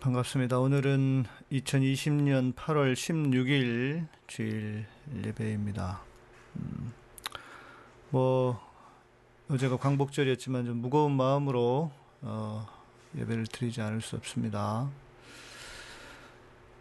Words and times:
반갑습니다. 0.00 0.58
오늘은 0.58 1.26
2020년 1.52 2.54
8월 2.54 2.94
16일 2.94 4.06
주일 4.26 4.86
예배입니다. 5.26 6.00
음, 6.56 6.94
뭐 8.08 8.58
어제가 9.50 9.76
광복절이었지만 9.76 10.64
좀 10.64 10.78
무거운 10.78 11.12
마음으로 11.12 11.92
어, 12.22 12.66
예배를 13.14 13.46
드리지 13.48 13.82
않을 13.82 14.00
수 14.00 14.16
없습니다. 14.16 14.88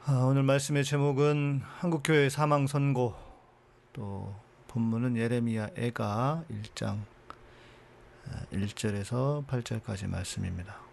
아, 0.06 0.14
오늘 0.26 0.44
말씀의 0.44 0.86
제목은 0.86 1.60
한국교회 1.62 2.30
사망 2.30 2.68
선고 2.68 3.16
또 3.92 4.34
본문은 4.70 5.18
예레미야 5.18 5.72
애가 5.76 6.46
1장 6.50 7.00
1절에서 8.54 9.46
8절까지 9.46 10.08
말씀입니다. 10.08 10.89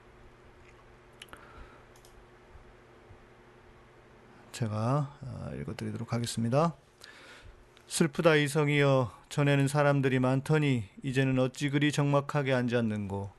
제가 4.56 5.10
어, 5.20 5.50
읽어드리도록 5.60 6.14
하겠습니다. 6.14 6.74
슬프다 7.88 8.36
이성이여 8.36 9.12
전에는 9.28 9.68
사람들이 9.68 10.18
많더니 10.18 10.84
이제는 11.02 11.38
어찌 11.38 11.68
그리 11.68 11.92
적막하게 11.92 12.54
앉았는고 12.54 13.30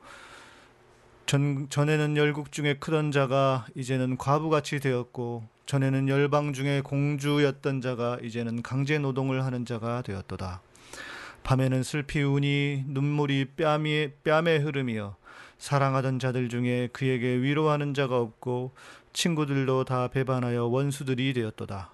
전, 1.26 1.70
전에는 1.70 2.18
열국 2.18 2.52
중에 2.52 2.76
크던 2.76 3.12
자가 3.12 3.66
이제는 3.74 4.18
과부같이 4.18 4.80
되었고 4.80 5.44
전에는 5.66 6.08
열방 6.08 6.54
중에 6.54 6.82
공주였던 6.82 7.82
자가 7.82 8.20
이제는 8.22 8.62
강제 8.62 9.00
노동을 9.00 9.44
하는 9.44 9.66
자가 9.66 10.04
되었도다. 10.04 10.62
밤에는 11.42 11.82
슬피 11.82 12.22
우니 12.22 12.84
눈물이 12.86 13.54
뺨이, 13.58 14.10
뺨에 14.24 14.58
흐름이여 14.58 15.16
사랑하던 15.58 16.20
자들 16.20 16.50
중에 16.50 16.90
그에게 16.94 17.38
위로하는 17.38 17.96
자가 17.96 18.20
없고 18.20 18.74
친구들도 19.18 19.84
다 19.84 20.10
배반하여 20.10 20.66
원수들이 20.66 21.34
되었도다. 21.34 21.90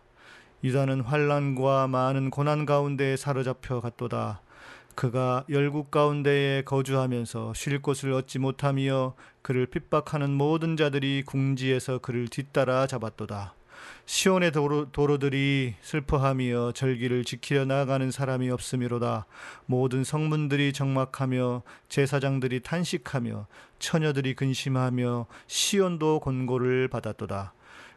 유다는 0.61 0.99
환란과 0.99 1.88
많은 1.88 2.30
고난 2.30 2.65
가운데 2.65 3.15
사로잡혀 3.15 3.80
갔도다. 3.80 4.41
그가 4.95 5.45
열국 5.49 5.89
가운데에 5.89 6.63
거주하면서 6.63 7.53
쉴 7.53 7.81
곳을 7.81 8.11
얻지 8.11 8.39
못하며 8.39 9.15
그를 9.41 9.67
핍박하는 9.67 10.31
모든 10.31 10.75
자들이 10.75 11.23
궁지에서 11.25 11.99
그를 11.99 12.27
뒤따라 12.27 12.88
잡았도다. 12.88 13.53
시온의 14.05 14.51
도로, 14.51 14.91
도로들이 14.91 15.75
슬퍼하며 15.81 16.73
절기를 16.73 17.23
지키려 17.23 17.65
나가는 17.65 18.11
사람이 18.11 18.49
없음이로다. 18.49 19.25
모든 19.65 20.03
성문들이 20.03 20.73
적막하며 20.73 21.63
제사장들이 21.87 22.61
탄식하며 22.61 23.47
처녀들이 23.79 24.35
근심하며 24.35 25.27
시온도 25.47 26.19
권고를 26.19 26.89
받았도다. 26.89 27.53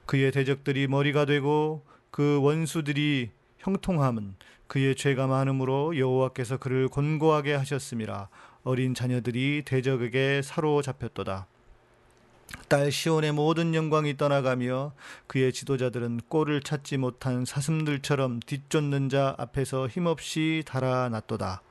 그의 0.07 0.31
대적들이 0.31 0.87
머리가 0.87 1.25
되고 1.25 1.85
그 2.13 2.41
원수들이 2.41 3.31
형통함은 3.59 4.37
그의 4.69 4.95
죄가 4.95 5.27
많으므로 5.27 5.99
여호와께서 5.99 6.59
그를 6.59 6.89
곤고하게 6.89 7.55
하셨음이라 7.55 8.29
어린 8.63 8.95
자녀들이 8.95 9.63
대적에게 9.65 10.43
사로잡혔도다. 10.43 11.47
딸 12.69 12.91
시온의 12.91 13.33
모든 13.33 13.75
영광이 13.75 14.17
떠나가며 14.17 14.93
그의 15.27 15.53
지도자들은 15.53 16.21
꼴을 16.29 16.63
찾지 16.63 16.97
못한 16.97 17.45
사슴들처럼 17.45 18.41
뒤쫓는 18.41 19.09
자 19.09 19.35
앞에서 19.39 19.89
힘없이 19.89 20.63
달아났도다. 20.67 21.63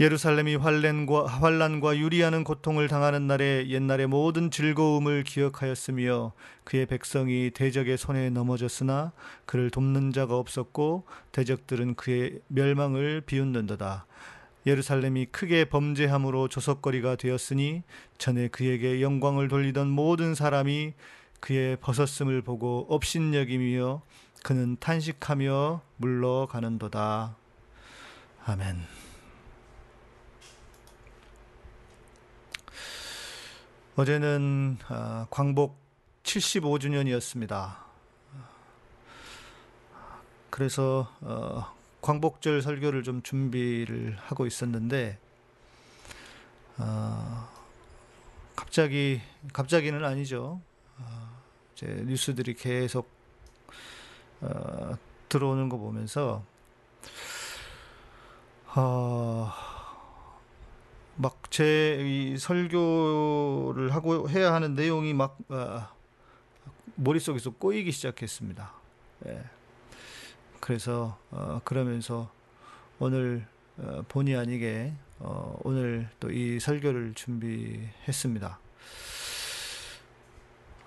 예루살렘이 0.00 0.54
환란과, 0.54 1.26
환란과 1.26 1.98
유리하는 1.98 2.44
고통을 2.44 2.86
당하는 2.86 3.26
날에 3.26 3.68
옛날의 3.68 4.06
모든 4.06 4.48
즐거움을 4.48 5.24
기억하였으며 5.24 6.32
그의 6.62 6.86
백성이 6.86 7.50
대적의 7.50 7.98
손에 7.98 8.30
넘어졌으나 8.30 9.10
그를 9.44 9.70
돕는 9.70 10.12
자가 10.12 10.36
없었고 10.36 11.04
대적들은 11.32 11.96
그의 11.96 12.38
멸망을 12.46 13.22
비웃는도다. 13.22 14.06
예루살렘이 14.68 15.26
크게 15.26 15.64
범죄함으로 15.64 16.48
조석거리가 16.48 17.16
되었으니 17.16 17.82
전에 18.18 18.48
그에게 18.48 19.00
영광을 19.00 19.48
돌리던 19.48 19.88
모든 19.88 20.34
사람이 20.34 20.92
그의 21.40 21.76
벗었음을 21.76 22.42
보고 22.42 22.86
업신여김이며 22.90 24.02
그는 24.44 24.76
탄식하며 24.78 25.80
물러가는도다. 25.96 27.34
아멘. 28.44 28.82
어제는 33.96 34.78
아, 34.88 35.26
광복 35.30 35.78
75주년이었습니다. 36.24 37.76
그래서 40.50 41.10
어, 41.20 41.77
광복절 42.08 42.62
설교를 42.62 43.02
좀 43.02 43.20
준비를 43.20 44.16
하고 44.18 44.46
있었는데 44.46 45.18
어, 46.78 47.46
갑자기 48.56 49.20
갑자기는 49.52 50.02
아니죠. 50.02 50.58
어, 50.96 51.42
이제 51.74 51.86
뉴스들이 52.06 52.54
계속 52.54 53.10
어, 54.40 54.96
들어오는 55.28 55.68
거 55.68 55.76
보면서 55.76 56.42
어, 58.74 59.52
막제 61.16 62.36
설교를 62.38 63.94
하고 63.94 64.30
해야 64.30 64.54
하는 64.54 64.74
내용이 64.74 65.12
막 65.12 65.36
어, 65.50 65.86
머릿속에서 66.94 67.50
꼬이기 67.50 67.92
시작했습니다. 67.92 68.72
예. 69.26 69.57
그래서 70.68 71.18
어, 71.30 71.62
그러면서 71.64 72.30
오늘 72.98 73.46
어, 73.78 74.04
본의 74.06 74.36
아니게 74.36 74.92
어, 75.18 75.58
오늘 75.64 76.10
또 76.20 76.30
이 76.30 76.60
설교를 76.60 77.14
준비했습니다. 77.14 78.58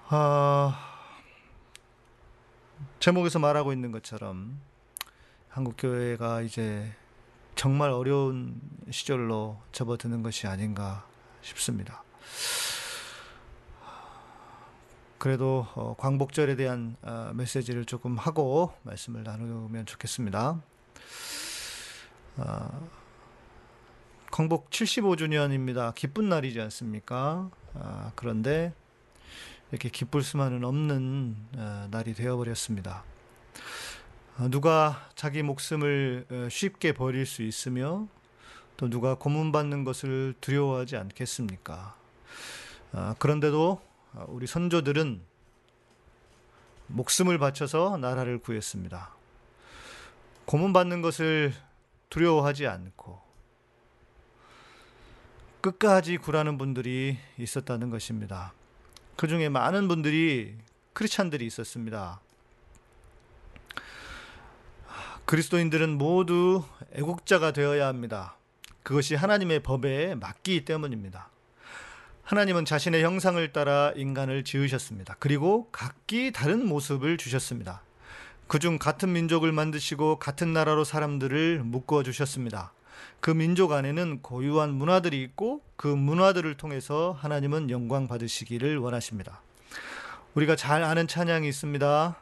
아, 0.10 1.00
제목에서 3.00 3.40
말하고 3.40 3.74
있는 3.74 3.92
것처럼 3.92 4.60
한국 5.50 5.78
교회가 5.80 6.42
이제 6.42 6.94
정말 7.56 7.90
어려운 7.90 8.62
시절로 8.92 9.60
접어드는 9.72 10.22
것이 10.22 10.46
아닌가 10.46 11.08
싶습니다. 11.42 12.04
그래도 15.22 15.68
어, 15.76 15.96
광복절에 16.00 16.56
대한 16.56 16.96
어, 17.04 17.30
메시지를 17.36 17.86
조금 17.86 18.18
하고 18.18 18.74
말씀을 18.82 19.22
나누면 19.22 19.86
좋겠습니다. 19.86 20.60
어, 22.38 22.90
광복 24.32 24.72
75주년입니다. 24.72 25.94
기쁜 25.94 26.28
날이지 26.28 26.60
않습니까? 26.62 27.52
아, 27.76 28.12
그런데 28.16 28.74
이렇게 29.70 29.90
기쁠 29.90 30.24
수만은 30.24 30.64
없는 30.64 31.36
어, 31.56 31.88
날이 31.92 32.16
되어버렸습니다. 32.16 33.04
어, 34.40 34.48
누가 34.50 35.08
자기 35.14 35.44
목숨을 35.44 36.26
어, 36.32 36.48
쉽게 36.50 36.94
버릴 36.94 37.28
수 37.28 37.44
있으며 37.44 38.08
또 38.76 38.90
누가 38.90 39.14
고문받는 39.14 39.84
것을 39.84 40.34
두려워하지 40.42 40.98
않겠습니까? 40.98 41.96
아, 42.94 43.16
그런데도 43.20 43.80
아, 43.84 43.91
우리 44.28 44.46
선조들은 44.48 45.22
목숨을 46.88 47.38
바쳐서 47.38 47.98
나라를 47.98 48.40
구했습니다. 48.40 49.16
고문받는 50.46 51.02
것을 51.02 51.54
두려워하지 52.10 52.68
않고 52.68 53.22
끝까지 55.62 56.18
구라는 56.18 56.58
분들이 56.58 57.18
있었다는 57.38 57.90
것입니다. 57.90 58.54
그 59.16 59.28
중에 59.28 59.48
많은 59.48 59.88
분들이 59.88 60.58
크리스찬들이 60.94 61.46
있었습니다. 61.46 62.20
그리스도인들은 65.26 65.98
모두 65.98 66.66
애국자가 66.94 67.54
되어야 67.54 67.88
합니다. 67.88 68.36
그것이 68.84 69.16
하나님의 69.16 69.62
법에 69.62 70.16
맞기 70.16 70.66
때문입니다. 70.66 71.31
하나님은 72.32 72.64
자신의 72.64 73.04
형상을 73.04 73.52
따라 73.52 73.92
인간을 73.94 74.46
지으셨습니다. 74.46 75.18
그리고 75.20 75.68
각기 75.74 76.32
다른 76.32 76.66
모습을 76.66 77.18
주셨습니다. 77.18 77.82
그중 78.48 78.78
같은 78.78 79.12
민족을 79.12 79.52
만드시고 79.52 80.18
같은 80.18 80.54
나라로 80.54 80.86
사람들을 80.86 81.62
묶어 81.66 82.04
주셨습니다. 82.04 82.72
그 83.20 83.32
민족 83.32 83.74
안에는 83.74 84.22
고유한 84.22 84.74
문화들이 84.74 85.22
있고 85.24 85.62
그 85.76 85.88
문화들을 85.88 86.56
통해서 86.56 87.18
하나님은 87.20 87.70
영광 87.70 88.08
받으시기를 88.08 88.78
원하십니다. 88.78 89.42
우리가 90.34 90.56
잘 90.56 90.86
아는 90.86 91.10
찬양이 91.10 91.50
있습니다. 91.50 92.16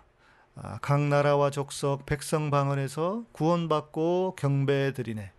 아, 0.55 0.79
각 0.81 1.01
나라와 1.01 1.51
족속 1.51 2.07
백성 2.07 2.49
방언에서 2.49 3.25
구원받고 3.31 4.37
경배 4.39 4.93
드리네. 4.93 5.33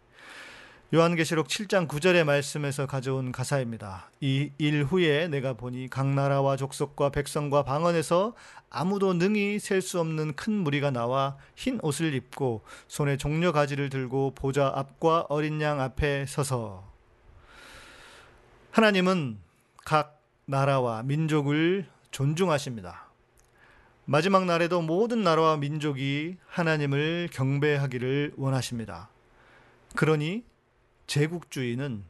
요한계시록 0.92 1.46
7장 1.46 1.86
9절의 1.86 2.24
말씀에서 2.24 2.86
가져온 2.86 3.30
가사입니다. 3.30 4.10
이 4.20 4.50
일 4.58 4.82
후에 4.82 5.28
내가 5.28 5.52
보니 5.52 5.88
각 5.88 6.08
나라와 6.08 6.56
족속과 6.56 7.10
백성과 7.10 7.62
방언에서 7.62 8.34
아무도 8.70 9.14
능히 9.14 9.60
셀 9.60 9.82
수 9.82 10.00
없는 10.00 10.34
큰 10.34 10.52
무리가 10.52 10.90
나와 10.90 11.36
흰 11.54 11.78
옷을 11.82 12.12
입고 12.14 12.64
손에 12.88 13.16
종려 13.18 13.52
가지를 13.52 13.88
들고 13.88 14.34
보좌 14.34 14.72
앞과 14.74 15.26
어린 15.28 15.60
양 15.60 15.80
앞에 15.80 16.26
서서 16.26 16.90
하나님은 18.72 19.38
각 19.84 20.20
나라와 20.44 21.04
민족을 21.04 21.86
존중하십니다. 22.10 23.06
마지막 24.06 24.44
날에도 24.44 24.82
모든 24.82 25.22
나라와 25.22 25.56
민족이 25.56 26.36
하나님을 26.48 27.28
경배하기를 27.32 28.32
원하십니다. 28.36 29.08
그러니 29.94 30.49
제국주의는 31.10 32.04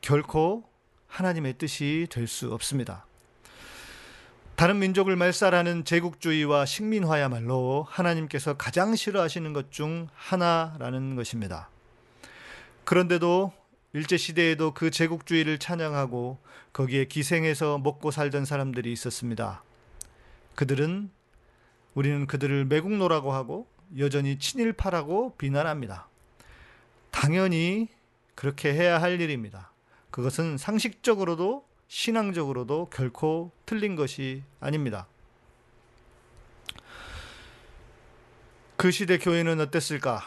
결코 0.00 0.64
하나님의 1.06 1.58
뜻이 1.58 2.06
될 2.08 2.26
수 2.26 2.50
없습니다. 2.54 3.04
다른 4.56 4.78
민족을 4.78 5.16
말살하는 5.16 5.84
제국주의와 5.84 6.64
식민화야말로 6.64 7.86
하나님께서 7.90 8.54
가장 8.56 8.96
싫어하시는 8.96 9.52
것 9.52 9.70
중 9.70 10.08
하나라는 10.14 11.14
것입니다. 11.14 11.68
그런데도 12.84 13.52
일제시대에도 13.92 14.72
그 14.72 14.90
제국주의를 14.90 15.58
찬양하고 15.58 16.38
거기에 16.72 17.04
기생해서 17.04 17.76
먹고 17.76 18.10
살던 18.10 18.46
사람들이 18.46 18.90
있었습니다. 18.92 19.62
그들은 20.54 21.10
우리는 21.92 22.26
그들을 22.26 22.64
매국노라고 22.64 23.34
하고 23.34 23.66
여전히 23.98 24.38
친일파라고 24.38 25.36
비난합니다. 25.36 26.08
당연히 27.10 27.88
그렇게 28.34 28.72
해야 28.72 29.00
할 29.00 29.20
일입니다. 29.20 29.72
그것은 30.10 30.58
상식적으로도 30.58 31.66
신앙적으로도 31.88 32.88
결코 32.90 33.52
틀린 33.66 33.96
것이 33.96 34.42
아닙니다. 34.60 35.06
그 38.76 38.90
시대 38.90 39.18
교회는 39.18 39.60
어땠을까? 39.60 40.22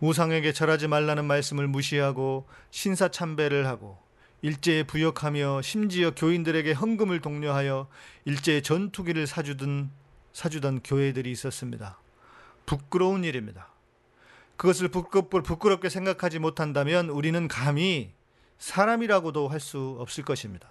우상에게 0.00 0.52
절하지 0.52 0.88
말라는 0.88 1.24
말씀을 1.24 1.68
무시하고 1.68 2.46
신사 2.70 3.08
참배를 3.08 3.66
하고 3.66 3.98
일제에 4.42 4.82
부역하며 4.84 5.62
심지어 5.62 6.14
교인들에게 6.14 6.72
헌금을 6.72 7.20
독려하여 7.20 7.88
일제의 8.26 8.62
전투기를 8.62 9.26
사주던 9.26 9.90
사주던 10.32 10.82
교회들이 10.84 11.30
있었습니다. 11.32 11.98
부끄러운 12.66 13.24
일입니다. 13.24 13.68
그것을 14.56 14.88
부끄럽 14.88 15.80
게 15.80 15.88
생각하지 15.88 16.38
못한다면 16.38 17.10
우리는 17.10 17.46
감히 17.48 18.12
사람이라고도 18.58 19.48
할 19.48 19.60
수 19.60 19.96
없을 19.98 20.24
것입니다. 20.24 20.70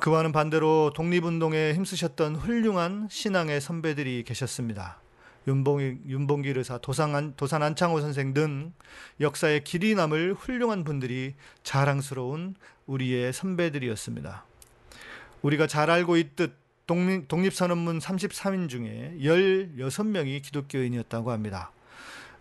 그와는 0.00 0.32
반대로 0.32 0.92
독립운동에 0.94 1.72
힘쓰셨던 1.74 2.36
훌륭한 2.36 3.08
신앙의 3.10 3.60
선배들이 3.60 4.24
계셨습니다. 4.24 5.00
윤봉기, 5.48 6.00
윤봉길 6.08 6.58
의사, 6.58 6.76
도산, 6.78 7.34
도산 7.36 7.62
안창호 7.62 8.00
선생 8.00 8.34
등 8.34 8.72
역사의 9.20 9.64
길이 9.64 9.94
남을 9.94 10.34
훌륭한 10.34 10.82
분들이 10.84 11.34
자랑스러운 11.62 12.56
우리의 12.86 13.32
선배들이었습니다. 13.32 14.44
우리가 15.42 15.66
잘 15.66 15.88
알고 15.88 16.16
있듯 16.16 16.54
독립, 16.86 17.28
독립선언문 17.28 18.00
33인 18.00 18.68
중에 18.68 19.16
16명이 19.20 20.42
기독교인이었다고 20.42 21.30
합니다. 21.30 21.70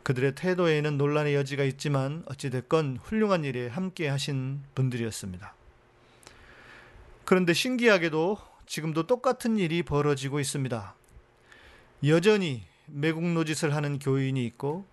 그들의 0.06 0.36
태도에는 0.36 1.00
논란의 1.00 1.34
여지가 1.34 1.64
있지만 1.64 2.24
어찌됐건 2.28 3.00
훌륭한 3.02 3.44
일에 3.44 3.68
함께 3.68 4.08
하신 4.08 4.62
분들이었습니다. 4.76 5.56
그런데 7.26 7.54
신기하게도 7.54 8.38
지금도 8.68 9.08
똑같은 9.08 9.58
일이 9.58 9.82
벌어지고 9.82 10.40
있습니다. 10.40 10.94
여전히 12.06 12.62
매국 12.86 13.24
노짓을 13.24 13.74
하는 13.74 13.98
교인이 13.98 14.46
있고 14.46 14.86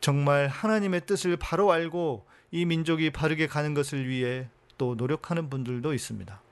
정말 0.00 0.48
하나님의 0.48 1.06
뜻을 1.06 1.36
바로 1.36 1.70
알고 1.70 2.26
이 2.50 2.64
민족이 2.64 3.10
바르게 3.10 3.46
가는 3.46 3.72
것을 3.72 4.08
위해 4.08 4.48
또 4.76 4.96
노력하는 4.96 5.48
분들도 5.48 5.94
있습니다. 5.94 6.42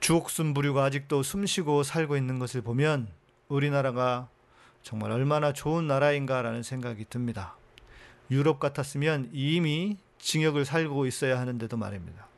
주옥순 0.00 0.52
부류가 0.52 0.84
아직도 0.84 1.22
숨쉬고 1.22 1.84
살고 1.84 2.18
있는 2.18 2.38
것을 2.38 2.60
보면 2.60 3.08
우리나라가 3.48 4.28
정말 4.86 5.10
얼마나 5.10 5.52
좋은 5.52 5.88
나라인가라는 5.88 6.62
생각이 6.62 7.06
듭니다. 7.10 7.56
유럽 8.30 8.60
같았으면 8.60 9.30
이미 9.32 9.98
징역을 10.20 10.64
살고 10.64 11.06
있어야 11.06 11.40
하는데도 11.40 11.76
말입니다. 11.76 12.28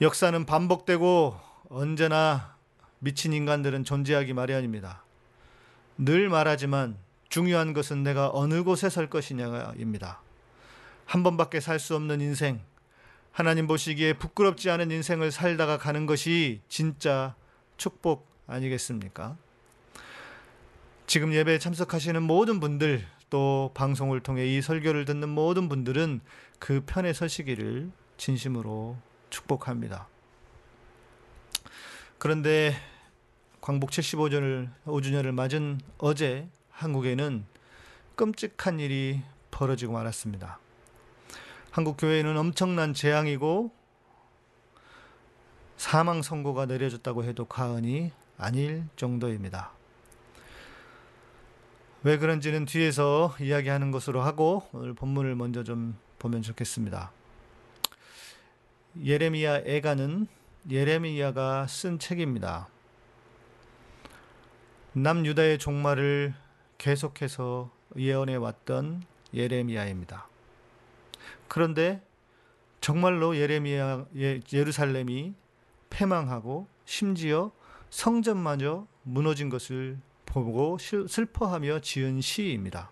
역사는 0.00 0.46
반복되고 0.46 1.40
언제나 1.70 2.54
미친 3.00 3.32
인간들은 3.32 3.82
존재하기 3.82 4.32
마련입니다. 4.32 5.02
늘 5.98 6.28
말하지만 6.28 6.96
중요한 7.30 7.72
것은 7.72 8.04
내가 8.04 8.30
어느 8.32 8.62
곳에 8.62 8.88
설 8.88 9.10
것이냐입니다. 9.10 10.20
한 11.04 11.24
번밖에 11.24 11.58
살 11.58 11.80
수 11.80 11.96
없는 11.96 12.20
인생, 12.20 12.60
하나님 13.32 13.66
보시기에 13.66 14.12
부끄럽지 14.12 14.70
않은 14.70 14.92
인생을 14.92 15.32
살다가 15.32 15.78
가는 15.78 16.06
것이 16.06 16.60
진짜 16.68 17.34
축복 17.76 18.28
아니겠습니까? 18.46 19.36
지금 21.06 21.32
예배에 21.32 21.60
참석하시는 21.60 22.20
모든 22.20 22.58
분들 22.58 23.06
또 23.30 23.70
방송을 23.74 24.20
통해 24.20 24.44
이 24.44 24.60
설교를 24.60 25.04
듣는 25.04 25.28
모든 25.28 25.68
분들은 25.68 26.20
그 26.58 26.82
편에 26.84 27.12
서시기를 27.12 27.92
진심으로 28.16 28.96
축복합니다. 29.30 30.08
그런데 32.18 32.74
광복 33.60 33.90
75주년을 33.90 34.70
5주년을 34.84 35.32
맞은 35.32 35.80
어제 35.98 36.48
한국에는 36.70 37.44
끔찍한 38.16 38.80
일이 38.80 39.22
벌어지고 39.52 39.92
말았습니다. 39.92 40.58
한국 41.70 41.98
교회는 41.98 42.36
엄청난 42.36 42.94
재앙이고 42.94 43.70
사망 45.76 46.22
선고가 46.22 46.66
내려졌다고 46.66 47.22
해도 47.22 47.44
과언이 47.44 48.10
아닐 48.38 48.84
정도입니다. 48.96 49.75
왜 52.02 52.18
그런지는 52.18 52.64
뒤에서 52.66 53.34
이야기하는 53.40 53.90
것으로 53.90 54.22
하고 54.22 54.68
오늘 54.72 54.94
본문을 54.94 55.34
먼저 55.34 55.64
좀 55.64 55.96
보면 56.18 56.42
좋겠습니다. 56.42 57.10
예레미야 59.02 59.62
애가는 59.66 60.26
예레미야가 60.70 61.66
쓴 61.66 61.98
책입니다. 61.98 62.68
남유다의 64.92 65.58
종말을 65.58 66.34
계속해서 66.78 67.70
예언해 67.96 68.36
왔던 68.36 69.02
예레미야입니다. 69.34 70.28
그런데 71.48 72.02
정말로 72.80 73.36
예레미야 73.36 74.06
예, 74.16 74.40
예루살렘이 74.52 75.34
패망하고 75.90 76.66
심지어 76.84 77.50
성전마저 77.90 78.86
무너진 79.02 79.48
것을 79.48 79.98
보고 80.44 80.76
슬퍼하며 80.78 81.80
지은 81.80 82.20
시입니다. 82.20 82.90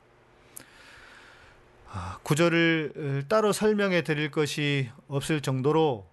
아, 1.90 2.18
구절을 2.22 3.26
따로 3.28 3.52
설명해 3.52 4.02
드릴 4.02 4.30
것이 4.30 4.90
없을 5.08 5.42
정도로 5.42 6.08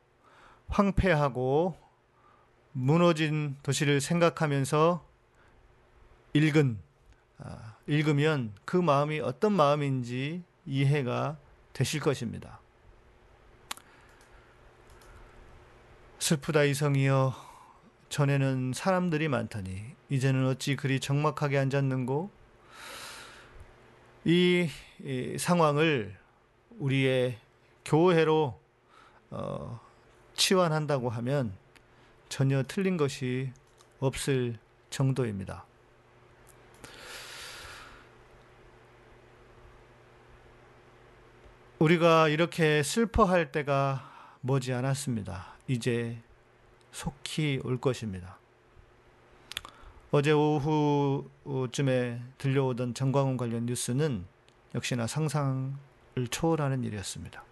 황폐하고 0.68 1.78
무너진 2.74 3.56
도시를 3.64 4.02
생각하면서 4.02 5.06
읽은 6.34 6.80
아, 7.40 7.76
읽으면 7.88 8.54
그 8.66 8.78
마음이 8.78 9.22
어떤 9.22 9.54
마음인지 9.54 10.44
이해가 10.66 11.38
되실 11.74 12.02
것입니다. 12.02 12.60
슬프다 16.20 16.64
이성이여 16.64 17.50
전에는 18.12 18.74
사람들이 18.75 19.30
많더니 19.30 19.82
이제는 20.10 20.46
어찌 20.46 20.75
그리 20.75 21.00
적막하게 21.00 21.58
앉았는고 21.58 22.30
이, 24.25 24.68
이 25.01 25.38
상황을 25.39 26.13
우리의 26.77 27.38
교회로 27.86 28.60
어, 29.30 29.80
치환한다고 30.34 31.10
하면 31.10 31.53
전혀 32.27 32.63
틀린 32.68 32.98
것이 32.98 33.53
없을 34.01 34.60
정도입니다. 34.89 35.63
우리가 41.80 42.27
이렇게 42.27 42.84
슬퍼할 42.84 43.53
때가 43.53 44.38
머지 44.41 44.74
않았습니다. 44.74 45.56
이제 45.68 46.22
속히 46.91 47.62
올 47.63 47.79
것입니다. 47.79 48.38
어제 50.12 50.31
오후쯤에 50.31 52.21
들려오던 52.38 52.93
정광훈 52.93 53.38
관련 53.38 53.65
뉴스는 53.65 54.25
역시나 54.75 55.07
상상을 55.07 55.74
초월하는 56.29 56.83
일이었습니다. 56.83 57.43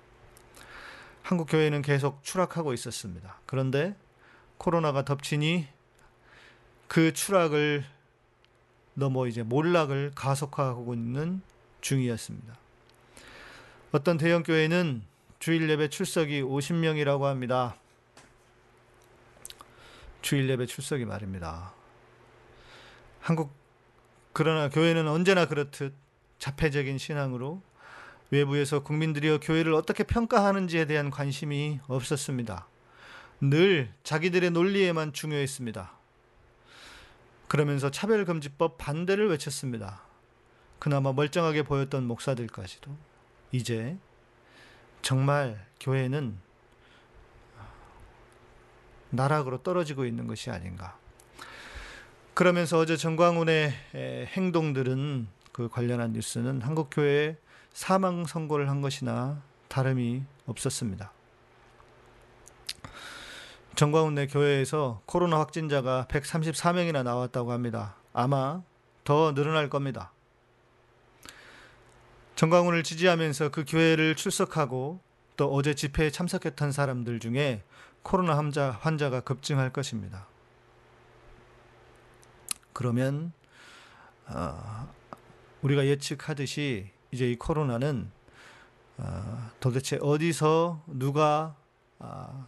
한국 1.24 1.46
교회는 1.50 1.82
계속 1.82 2.24
추락하고 2.24 2.74
있었습니다. 2.74 3.40
그런데 3.46 3.96
코로나가 4.58 5.06
덮치니 5.06 5.68
그 6.88 7.14
추락을 7.14 7.86
넘어 8.94 9.28
이제 9.28 9.44
몰락을 9.44 10.12
가속화하고 10.16 10.94
있는 10.94 11.42
중이었습니다. 11.82 12.58
어떤 13.92 14.18
대형 14.18 14.44
교회는 14.44 15.04
주일 15.40 15.70
예배 15.70 15.90
출석이 15.90 16.42
50명이라고 16.42 17.22
합니다. 17.22 17.76
주일 20.22 20.50
예배 20.50 20.66
출석이 20.66 21.06
말입니다. 21.06 21.74
한국 23.20 23.52
그러나 24.34 24.70
교회는 24.70 25.08
언제나 25.08 25.46
그렇듯 25.48 25.94
자폐적인 26.38 26.98
신앙으로 26.98 27.62
외부에서 28.32 28.84
국민들이 28.84 29.38
교회를 29.40 29.74
어떻게 29.74 30.04
평가하는지에 30.04 30.86
대한 30.86 31.10
관심이 31.10 31.80
없었습니다. 31.88 32.68
늘 33.42 33.92
자기들의 34.04 34.52
논리에만 34.52 35.14
중요했습니다. 35.14 35.92
그러면서 37.48 37.90
차별금지법 37.90 38.78
반대를 38.78 39.30
외쳤습니다. 39.30 40.04
그나마 40.78 41.12
멀쩡하게 41.12 41.64
보였던 41.64 42.06
목사들까지도 42.06 42.96
이제 43.52 43.98
정말 45.02 45.66
교회는 45.80 46.38
나락으로 49.10 49.64
떨어지고 49.64 50.06
있는 50.06 50.28
것이 50.28 50.50
아닌가. 50.50 50.98
그러면서 52.34 52.78
어제 52.78 52.96
정광훈의 52.96 53.74
행동들은 54.28 55.28
그 55.52 55.68
관련한 55.68 56.14
뉴스는 56.14 56.62
한국 56.62 56.90
교회에 56.92 57.38
사망 57.74 58.26
선고를 58.26 58.70
한 58.70 58.82
것이나 58.82 59.42
다름이 59.68 60.24
없었습니다. 60.46 61.12
정광훈 63.76 64.16
내 64.16 64.28
교회에서 64.28 65.02
코로나 65.06 65.40
확진자가 65.40 66.08
134명이나 66.10 67.04
나왔다고 67.04 67.52
합니다. 67.52 67.96
아마 68.14 68.62
더 69.04 69.34
늘어날 69.34 69.70
겁니다. 69.70 70.12
정광훈을 72.36 72.84
지지하면서 72.84 73.50
그 73.50 73.66
교회를 73.68 74.16
출석하고 74.16 75.02
또 75.36 75.54
어제 75.54 75.74
집회에 75.74 76.10
참석했던 76.10 76.72
사람들 76.72 77.20
중에 77.20 77.64
코로나 78.10 78.36
환자, 78.36 78.72
환자가 78.72 79.20
급증할 79.20 79.72
것입니다. 79.72 80.26
그러면 82.74 83.34
어, 84.26 84.92
우리가 85.62 85.86
예측하듯이 85.86 86.90
이제 87.12 87.30
이 87.30 87.36
코로나는 87.36 88.10
어, 88.98 89.52
도대체 89.60 90.00
어디서 90.02 90.82
누가 90.88 91.56
어, 92.00 92.48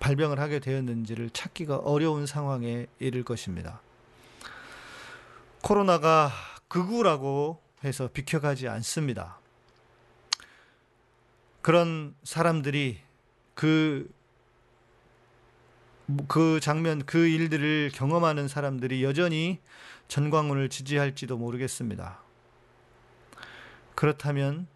발병을 0.00 0.40
하게 0.40 0.58
되었는지를 0.58 1.30
찾기가 1.30 1.76
어려운 1.76 2.26
상황에 2.26 2.88
이를 2.98 3.22
것입니다. 3.22 3.80
코로나가 5.62 6.32
극우라고 6.66 7.62
해서 7.84 8.08
비켜가지 8.12 8.66
않습니다. 8.66 9.38
그런 11.62 12.16
사람들이 12.24 13.08
그, 13.60 14.10
그 16.28 16.60
장면, 16.60 17.04
그 17.04 17.28
일들을 17.28 17.90
경험하는 17.92 18.48
사람들이 18.48 19.04
여전히 19.04 19.60
전광훈을 20.08 20.70
지지할지도 20.70 21.36
모르겠습니다. 21.36 22.22
그렇다면 23.94 24.66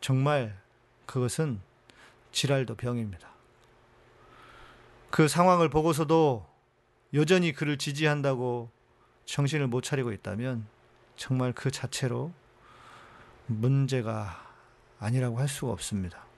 정말 0.00 0.56
그것은 1.06 1.60
지랄도 2.30 2.76
병입니다. 2.76 3.28
그 5.10 5.26
상황을 5.26 5.68
보고서도 5.68 6.46
여전히 7.14 7.52
그를 7.52 7.78
지지한다고 7.78 8.70
정신을 9.24 9.66
못 9.66 9.80
차리고 9.80 10.12
있다면 10.12 10.68
정말 11.16 11.52
그 11.52 11.72
자체로 11.72 12.32
문제가 13.48 14.40
아니라고 15.00 15.40
할 15.40 15.48
수가 15.48 15.72
없습니다. 15.72 16.29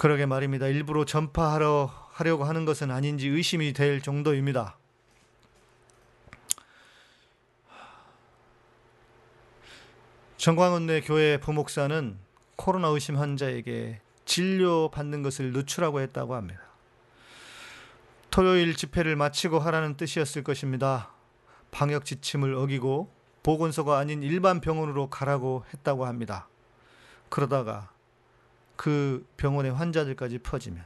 그러게 0.00 0.24
말입니다. 0.24 0.66
일부러 0.66 1.04
전파하려 1.04 1.92
하려고 2.12 2.44
하는 2.44 2.64
것은 2.64 2.90
아닌지 2.90 3.28
의심이 3.28 3.74
될 3.74 4.00
정도입니다. 4.00 4.78
정광훈 10.38 10.86
내 10.86 11.02
교회 11.02 11.36
부목사는 11.38 12.16
코로나 12.56 12.88
의심 12.88 13.18
환자에게 13.18 14.00
진료받는 14.24 15.22
것을 15.22 15.52
늦추라고 15.52 16.00
했다고 16.00 16.34
합니다. 16.34 16.62
토요일 18.30 18.74
집회를 18.74 19.16
마치고 19.16 19.58
하라는 19.58 19.98
뜻이었을 19.98 20.42
것입니다. 20.42 21.12
방역 21.70 22.06
지침을 22.06 22.54
어기고 22.54 23.12
보건소가 23.42 23.98
아닌 23.98 24.22
일반 24.22 24.62
병원으로 24.62 25.10
가라고 25.10 25.66
했다고 25.74 26.06
합니다. 26.06 26.48
그러다가 27.28 27.90
그 28.80 29.26
병원의 29.36 29.72
환자들까지 29.74 30.38
퍼지면 30.38 30.82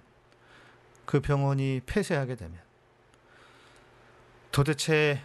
그 1.05 1.21
병원이 1.21 1.83
폐쇄하게 1.87 2.35
되면 2.35 2.59
도대체 4.51 5.21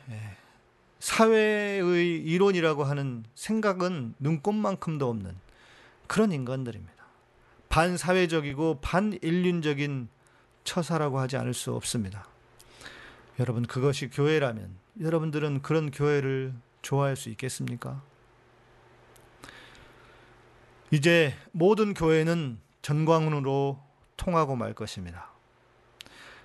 사회의 1.00 2.22
이론이라고 2.22 2.84
하는 2.84 3.24
생각은 3.34 4.14
눈꼽만큼도 4.20 5.10
없는 5.10 5.36
그런 6.06 6.32
인간들입니다. 6.32 6.94
반사회적이고 7.70 8.82
반인륜적인 8.82 10.08
처사라고 10.64 11.18
하지 11.18 11.38
않을 11.38 11.56
수 11.56 11.74
없습니다. 11.74 12.28
여러분, 13.40 13.66
그것이 13.66 14.12
교회라면 14.12 14.76
여러분들은 15.02 15.64
그런 15.64 15.90
교회를 15.90 16.54
좋아할 16.84 17.16
수 17.16 17.30
있겠습니까? 17.30 18.04
이제 20.92 21.36
모든 21.52 21.94
교회는 21.94 22.60
전광훈으로 22.82 23.80
통하고 24.18 24.56
말 24.56 24.74
것입니다. 24.74 25.30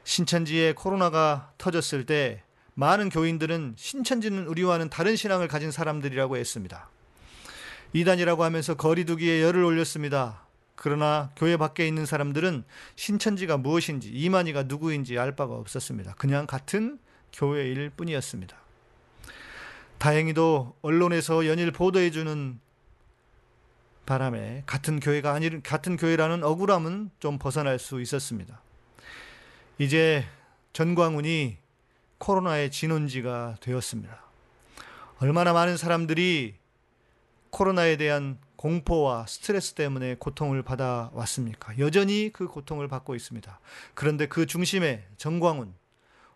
신천지에 0.04 0.74
코로나가 0.74 1.52
터졌을 1.56 2.04
때 2.04 2.42
많은 2.74 3.08
교인들은 3.08 3.74
신천지는 3.76 4.46
우리와는 4.46 4.90
다른 4.90 5.16
신앙을 5.16 5.48
가진 5.48 5.70
사람들이라고 5.70 6.36
했습니다. 6.36 6.90
이단이라고 7.94 8.44
하면서 8.44 8.74
거리두기에 8.74 9.42
열을 9.42 9.64
올렸습니다. 9.64 10.44
그러나 10.74 11.30
교회 11.36 11.56
밖에 11.56 11.86
있는 11.86 12.04
사람들은 12.04 12.64
신천지가 12.96 13.56
무엇인지 13.56 14.10
이만희가 14.10 14.64
누구인지 14.64 15.18
알 15.18 15.36
바가 15.36 15.54
없었습니다. 15.54 16.14
그냥 16.14 16.46
같은 16.46 16.98
교회일 17.32 17.90
뿐이었습니다. 17.90 18.56
다행히도 19.98 20.76
언론에서 20.82 21.46
연일 21.46 21.70
보도해 21.70 22.10
주는 22.10 22.60
바람에 24.06 24.62
같은 24.66 25.00
교회가 25.00 25.32
아니 25.32 25.62
같은 25.62 25.96
교회라는 25.96 26.42
억울함은 26.42 27.10
좀 27.20 27.38
벗어날 27.38 27.78
수 27.78 28.00
있었습니다. 28.00 28.60
이제 29.78 30.24
전광훈이 30.72 31.56
코로나의 32.18 32.70
진원지가 32.70 33.56
되었습니다. 33.60 34.22
얼마나 35.18 35.52
많은 35.52 35.76
사람들이 35.76 36.54
코로나에 37.50 37.96
대한 37.96 38.38
공포와 38.56 39.26
스트레스 39.26 39.74
때문에 39.74 40.16
고통을 40.18 40.62
받아 40.62 41.10
왔습니까? 41.12 41.78
여전히 41.78 42.30
그 42.32 42.48
고통을 42.48 42.88
받고 42.88 43.14
있습니다. 43.14 43.60
그런데 43.94 44.26
그 44.26 44.46
중심에 44.46 45.06
정광훈, 45.18 45.74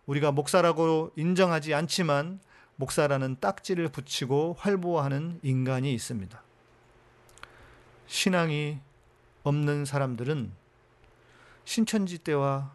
우리가 0.05 0.31
목사라고 0.31 1.11
인정하지 1.15 1.73
않지만 1.73 2.39
목사라는 2.75 3.37
딱지를 3.39 3.89
붙이고 3.89 4.55
활보하는 4.59 5.39
인간이 5.43 5.93
있습니다. 5.93 6.41
신앙이 8.09 8.79
없는 9.43 9.85
사람들은 9.85 10.51
신천지 11.63 12.17
때와 12.17 12.73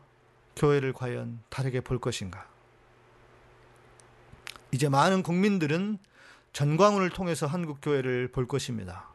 교회를 0.55 0.93
과연 0.93 1.41
다르게 1.51 1.81
볼 1.81 1.99
것인가? 1.99 2.47
이제 4.71 4.89
많은 4.89 5.25
국민들은 5.25 5.99
전광훈을 6.53 7.11
통해서 7.11 7.49
한국 7.49 7.81
교회를 7.83 8.29
볼 8.29 8.47
것입니다. 8.47 9.09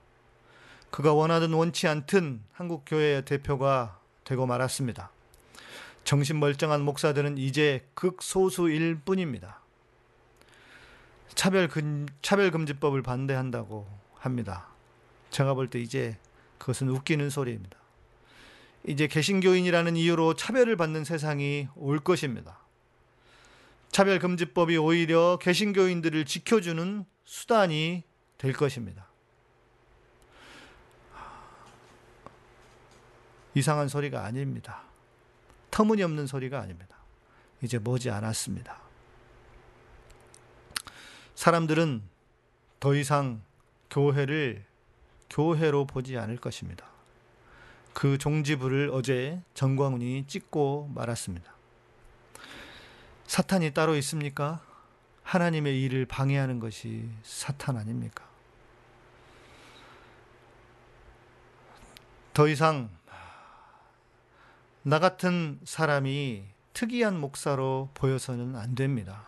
그가 0.92 1.14
원하든 1.14 1.54
원치 1.54 1.88
않든 1.88 2.44
한국 2.52 2.84
교회의 2.86 3.24
대표가 3.24 3.98
되고 4.26 4.46
말았습니다. 4.46 5.12
정신 6.04 6.38
멀쩡한 6.40 6.82
목사들은 6.82 7.38
이제 7.38 7.88
극소수일 7.94 9.00
뿐입니다. 9.06 9.62
차별 11.34 11.70
금, 11.70 12.08
차별금지법을 12.22 13.04
반대한다고 13.04 13.88
합니다. 14.16 14.68
제가 15.30 15.54
볼 15.54 15.70
때 15.70 15.80
이제 15.80 16.18
그것은 16.58 16.90
웃기는 16.90 17.30
소리입니다. 17.30 17.78
이제 18.86 19.08
개신교인이라는 19.08 19.96
이유로 19.96 20.36
차별을 20.36 20.76
받는 20.76 21.04
세상이 21.04 21.68
올 21.76 22.00
것입니다. 22.00 22.60
차별금지법이 23.92 24.78
오히려 24.78 25.38
개신교인들을 25.42 26.26
지켜주는 26.26 27.06
수단이 27.26 28.04
될 28.38 28.54
것입니다. 28.54 29.08
이상한 33.56 33.88
소리가 33.88 34.24
아닙니다. 34.24 34.84
터무니없는 35.72 36.28
소리가 36.28 36.60
아닙니다. 36.60 36.98
이제 37.62 37.80
머지 37.80 38.10
않았습니다. 38.10 38.80
사람들은 41.36 42.04
더 42.80 42.96
이상 42.96 43.42
교회를 43.90 44.69
교회로 45.30 45.86
보지 45.86 46.18
않을 46.18 46.38
것입니다. 46.38 46.86
그 47.94 48.18
종지부를 48.18 48.90
어제 48.94 49.42
정광훈이 49.54 50.26
찍고 50.28 50.92
말았습니다. 50.94 51.54
사탄이 53.26 53.74
따로 53.74 53.96
있습니까? 53.98 54.62
하나님의 55.24 55.82
일을 55.84 56.06
방해하는 56.06 56.60
것이 56.60 57.10
사탄 57.24 57.78
아닙니까? 57.78 58.28
더 62.34 62.48
이상 62.48 62.90
나 64.82 64.98
같은 65.00 65.60
사람이 65.66 66.46
특이한 66.74 67.20
목사로 67.20 67.90
보여서는 67.94 68.56
안 68.56 68.76
됩니다. 68.76 69.28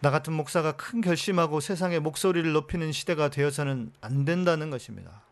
나 0.00 0.10
같은 0.10 0.32
목사가 0.32 0.72
큰 0.72 1.00
결심하고 1.00 1.60
세상의 1.60 2.00
목소리를 2.00 2.52
높이는 2.52 2.92
시대가 2.92 3.28
되어서는 3.28 3.92
안 4.00 4.24
된다는 4.24 4.70
것입니다. 4.70 5.22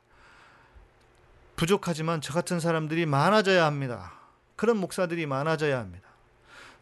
부족하지만 1.57 2.21
저 2.21 2.33
같은 2.33 2.61
사람들이 2.61 3.07
많아져야 3.07 3.65
합니다. 3.65 4.13
그런 4.57 4.79
목사들이 4.79 5.27
많아져야 5.27 5.79
합니다. 5.79 6.09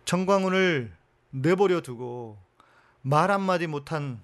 정광훈을 0.05 0.93
내버려 1.31 1.81
두고 1.81 2.39
말 3.03 3.31
한마디 3.31 3.67
못하는 3.67 4.21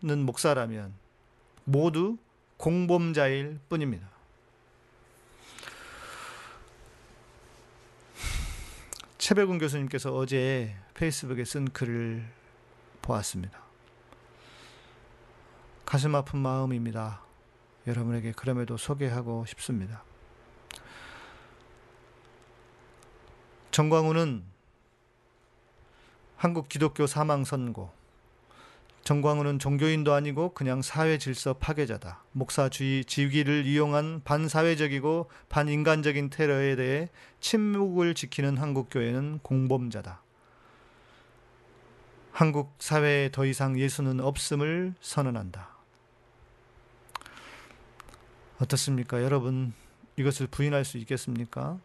목사라면 0.00 0.94
모두 1.64 2.18
공범자일 2.56 3.58
뿐입니다. 3.68 4.08
최백운 9.18 9.58
교수님께서 9.58 10.14
어제 10.14 10.74
페이스북에 10.94 11.44
쓴 11.44 11.66
글을 11.66 12.39
보았습니다. 13.02 13.60
가슴 15.84 16.14
아픈 16.14 16.38
마음입니다. 16.38 17.22
여러분에게 17.86 18.32
그럼에도 18.32 18.76
소개하고 18.76 19.44
싶습니다. 19.46 20.04
정광훈은 23.70 24.44
한국 26.36 26.68
기독교 26.68 27.06
사망 27.06 27.44
선고. 27.44 27.90
정광훈은 29.02 29.58
종교인도 29.58 30.12
아니고 30.12 30.54
그냥 30.54 30.82
사회 30.82 31.18
질서 31.18 31.54
파괴자다. 31.54 32.22
목사주의 32.32 33.04
지위를 33.04 33.66
이용한 33.66 34.22
반사회적이고 34.24 35.30
반인간적인 35.48 36.30
테러에 36.30 36.76
대해 36.76 37.08
침묵을 37.40 38.14
지키는 38.14 38.56
한국 38.58 38.88
교회는 38.90 39.40
공범자다. 39.42 40.22
한국 42.32 42.74
사회에 42.78 43.30
더 43.32 43.44
이상 43.44 43.78
예수는 43.78 44.20
없음을 44.20 44.94
선언한다. 45.00 45.68
어떻습니까? 48.60 49.22
여러분, 49.22 49.72
이것을 50.16 50.46
부인할 50.46 50.84
수 50.84 50.98
있겠습니까? 50.98 51.78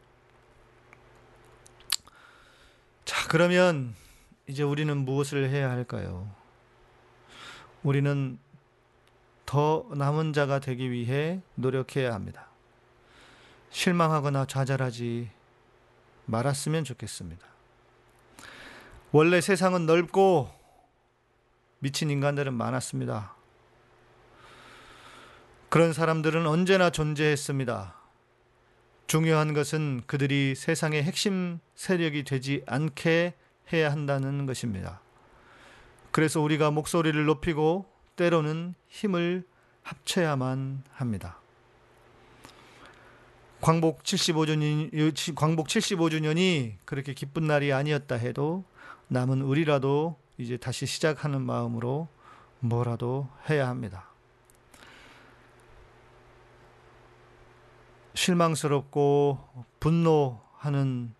자, 3.06 3.28
그러면 3.30 3.96
이제 4.48 4.64
우리는 4.64 4.96
무엇을 4.98 5.50
해야 5.50 5.70
할까요? 5.70 6.30
우리는 7.84 8.40
더 9.46 9.88
남은 9.92 10.34
자가 10.34 10.60
되기 10.60 10.92
위해 10.92 11.42
노력해야 11.56 12.14
합니다. 12.14 12.48
실망하거나 13.70 14.46
좌절하지 14.46 15.30
말았으면 16.26 16.84
좋겠습니다. 16.84 17.55
원래 19.18 19.40
세상은 19.40 19.86
넓고 19.86 20.50
미친 21.80 22.10
인간들은 22.10 22.54
많았습니다. 22.54 23.34
그런 25.70 25.94
사람들은 25.94 26.46
언제나 26.46 26.90
존재했습니다. 26.90 27.96
중요한 29.08 29.54
것은 29.54 30.02
그들이 30.06 30.54
세상의 30.56 31.04
핵심 31.04 31.60
세력이 31.76 32.26
되지 32.26 32.64
않게 32.68 33.36
해야 33.72 33.90
한다는 33.90 34.46
것입니다. 34.46 35.00
그래서 36.12 36.42
우리가 36.42 36.72
목소리를 36.72 37.24
높이고 37.24 37.86
때로는 38.18 38.76
힘을 38.90 39.46
합쳐야만 39.84 40.84
합니다. 40.92 41.40
광복 43.62 44.04
75주년, 44.04 45.36
광복 45.36 45.70
75주년이 45.70 46.74
그렇게 46.84 47.14
기쁜 47.14 47.48
날이 47.48 47.72
아니었다 47.72 48.16
해도 48.16 48.66
남은 49.08 49.42
우리라도 49.42 50.18
이제 50.38 50.58
다시 50.58 50.86
시작하는 50.86 51.42
마음으로 51.42 52.08
뭐라도 52.60 53.30
해야 53.50 53.68
합니다. 53.68 54.10
실망스럽고 58.14 59.66
분노하는 59.80 61.14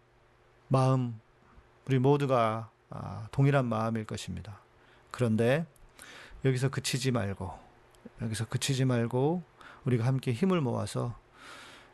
마음, 0.68 1.20
우리 1.86 2.00
모두가 2.00 2.72
아, 2.90 3.28
동일한 3.32 3.66
마음일 3.66 4.06
것입니다. 4.06 4.60
그런데 5.12 5.66
여기서 6.44 6.70
그치지 6.70 7.12
말고, 7.12 7.52
여기서 8.22 8.46
그치지 8.46 8.86
말고, 8.86 9.44
우리가 9.86 10.06
함께 10.06 10.32
힘을 10.32 10.62
모아서 10.62 11.16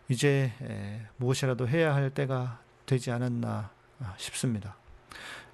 이제 0.08 0.52
무엇이라도 1.18 1.68
해야 1.68 1.94
할 1.96 2.10
때가 2.10 2.62
되지 2.86 3.12
않았나 3.12 3.72
싶습니다. 4.18 4.76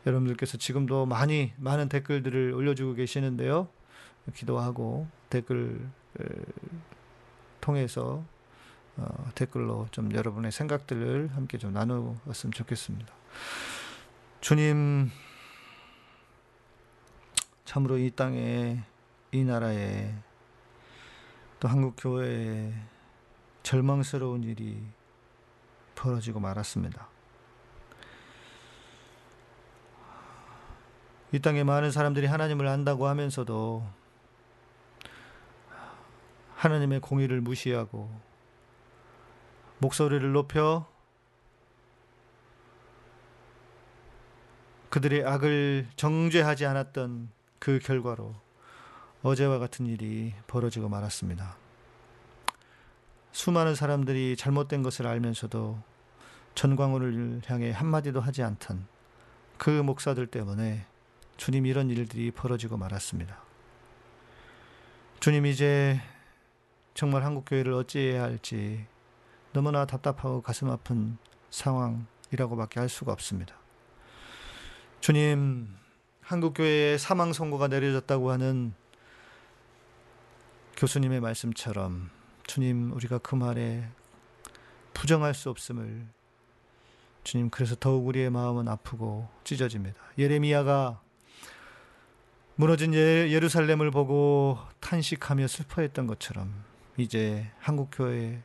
여러분들께서 0.08 0.58
지금도 0.58 1.06
많이, 1.06 1.54
많은 1.58 1.90
댓글들을 1.90 2.54
올려주고 2.54 2.94
계시는데요. 2.94 3.68
기도하고 4.34 5.08
댓글 5.30 5.86
통해서 7.62 8.24
어, 8.96 9.32
댓글로 9.36 9.88
좀 9.92 10.12
여러분의 10.14 10.52
생각들을 10.52 11.30
함께 11.36 11.58
좀 11.58 11.74
나누었으면 11.74 12.52
좋겠습니다. 12.52 13.14
주님, 14.42 15.12
참으로 17.66 17.98
이 17.98 18.10
땅에, 18.10 18.82
이 19.32 19.44
나라에, 19.44 20.16
또 21.60 21.68
한국 21.68 21.96
교회에 21.98 22.74
절망스러운 23.62 24.44
일이 24.44 24.82
벌어지고 25.96 26.40
말았습니다. 26.40 27.17
이 31.34 31.40
땅에 31.40 31.64
많은 31.64 31.92
사람들이 31.92 32.26
하나님을 32.26 32.68
안다고 32.68 33.08
하면서도 33.08 33.86
하나님의 36.56 37.02
공의를 37.02 37.42
무시하고 37.42 38.10
목소리를 39.80 40.32
높여 40.32 40.88
그들의 44.90 45.26
악을 45.26 45.88
정죄하지 45.98 46.66
않았던 46.66 47.30
그 47.60 47.80
결과로 47.80 48.34
어제와 49.22 49.60
같은 49.60 49.86
일이 49.86 50.34
벌어지고 50.48 50.88
말았습니다. 50.88 51.58
수많은 53.34 53.76
사람들이 53.76 54.36
잘못된 54.38 54.82
것을 54.82 55.06
알면서도 55.06 55.78
전광훈을 56.56 57.42
향해 57.46 57.72
한마디도 57.72 58.22
하지 58.22 58.42
않던 58.42 58.88
그 59.58 59.70
목사들 59.70 60.28
때문에 60.28 60.88
주님 61.38 61.66
이런 61.66 61.90
일들이 61.90 62.32
벌어지고 62.32 62.78
말았습니다. 62.78 63.42
주님 65.20 65.46
이제 65.46 66.02
정말 66.94 67.24
한국 67.24 67.46
교회를 67.46 67.74
어찌해야 67.74 68.24
할지 68.24 68.86
너무나 69.54 69.86
답답하고 69.86 70.42
가슴 70.42 70.70
아픈 70.70 71.18
상황이라고밖에 71.52 72.80
할 72.80 72.90
수가 72.90 73.12
없습니다. 73.12 73.56
주님, 75.00 75.68
한국 76.22 76.54
교회에 76.56 76.98
사망 76.98 77.34
선고가 77.34 77.68
내려졌다고 77.68 78.32
하는 78.32 78.74
교수님의 80.76 81.22
말씀처럼 81.22 82.10
주님, 82.46 82.92
우리가 82.94 83.20
그 83.20 83.36
말에 83.36 83.88
부정할 84.94 85.34
수 85.34 85.50
없음을 85.50 86.08
주님, 87.24 87.50
그래서 87.50 87.76
더욱 87.80 88.08
우리의 88.08 88.30
마음은 88.30 88.68
아프고 88.68 89.30
찢어집니다. 89.44 90.00
예레미야가 90.18 91.02
무너진 92.60 92.96
예, 92.96 93.30
예루살렘을 93.30 93.92
보고 93.92 94.58
탄식하며 94.80 95.48
슬퍼했던 95.48 96.08
것처럼 96.08 96.52
이제 96.98 97.52
한국 97.60 97.90
교회의 97.92 98.42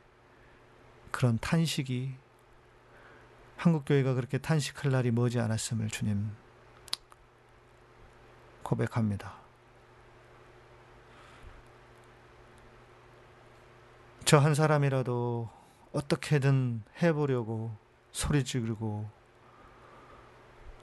그런 1.09 1.39
탄식이 1.39 2.13
한국 3.57 3.85
교회가 3.85 4.13
그렇게 4.13 4.37
탄식할 4.37 4.91
날이 4.91 5.09
머지 5.09 5.39
않았음을 5.39 5.87
주님 5.89 6.29
고백합니다. 8.61 9.33
저 14.25 14.37
한 14.37 14.53
사람이라도 14.53 15.49
어떻게든 15.91 16.83
해보려고 17.01 17.75
소리 18.11 18.43
지르고 18.43 19.09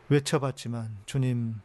외쳐봤지만 0.09 0.99
주님 1.07 1.61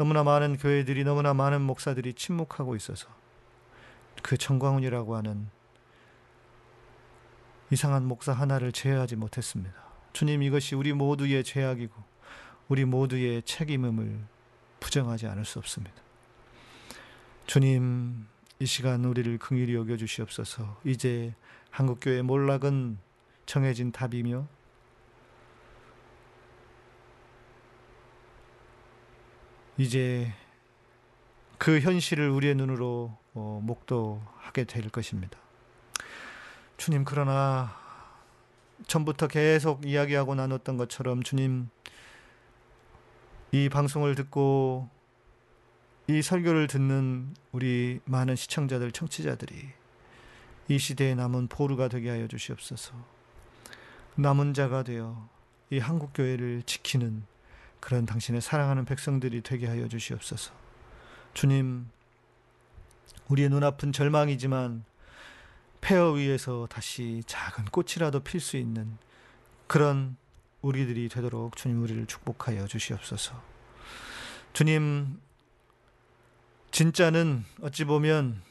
너무나 0.00 0.24
많은 0.24 0.56
교회들이 0.56 1.04
너무나 1.04 1.34
많은 1.34 1.60
목사들이 1.60 2.14
침묵하고 2.14 2.74
있어서 2.74 3.06
그 4.22 4.38
정광훈이라고 4.38 5.14
하는 5.14 5.50
이상한 7.70 8.06
목사 8.06 8.32
하나를 8.32 8.72
제어하지 8.72 9.16
못했습니다. 9.16 9.74
주님 10.14 10.42
이것이 10.42 10.74
우리 10.74 10.94
모두의 10.94 11.44
죄악이고 11.44 11.92
우리 12.68 12.86
모두의 12.86 13.42
책임임을 13.42 14.20
부정하지 14.80 15.26
않을 15.26 15.44
수 15.44 15.58
없습니다. 15.58 16.00
주님 17.46 18.26
이 18.58 18.64
시간 18.64 19.04
우리를 19.04 19.36
긍휼히 19.36 19.74
여겨 19.74 19.98
주시옵소서. 19.98 20.80
이제 20.86 21.34
한국 21.68 21.98
교회 22.00 22.22
몰락은 22.22 22.96
정해진 23.44 23.92
답이며 23.92 24.48
이제 29.80 30.30
그 31.56 31.80
현실을 31.80 32.28
우리의 32.28 32.54
눈으로 32.54 33.16
어, 33.32 33.60
목도하게 33.64 34.64
될 34.64 34.90
것입니다. 34.90 35.38
주님 36.76 37.02
그러나 37.02 37.74
전부터 38.86 39.28
계속 39.28 39.86
이야기하고 39.86 40.34
나눴던 40.34 40.76
것처럼 40.76 41.22
주님 41.22 41.70
이 43.52 43.70
방송을 43.70 44.16
듣고 44.16 44.90
이 46.08 46.20
설교를 46.20 46.66
듣는 46.66 47.34
우리 47.50 48.00
많은 48.04 48.36
시청자들 48.36 48.92
청취자들이 48.92 49.70
이 50.68 50.78
시대에 50.78 51.14
남은 51.14 51.48
보루가 51.48 51.88
되게 51.88 52.10
하여 52.10 52.28
주시옵소서. 52.28 52.92
남은 54.16 54.52
자가 54.52 54.82
되어 54.82 55.26
이 55.70 55.78
한국 55.78 56.10
교회를 56.12 56.64
지키는 56.66 57.24
그런 57.80 58.06
당신의 58.06 58.40
사랑하는 58.40 58.84
백성들이 58.84 59.42
되게 59.42 59.66
하여 59.66 59.88
주시옵소서. 59.88 60.52
주님, 61.34 61.88
우리의 63.28 63.48
눈앞은 63.48 63.92
절망이지만 63.92 64.84
폐허 65.80 66.12
위에서 66.12 66.66
다시 66.68 67.22
작은 67.26 67.66
꽃이라도 67.66 68.20
필 68.20 68.40
수 68.40 68.56
있는 68.56 68.98
그런 69.66 70.16
우리들이 70.62 71.08
되도록 71.08 71.56
주님 71.56 71.82
우리를 71.82 72.06
축복하여 72.06 72.66
주시옵소서. 72.66 73.40
주님, 74.52 75.18
진짜는 76.70 77.44
어찌 77.62 77.84
보면 77.84 78.42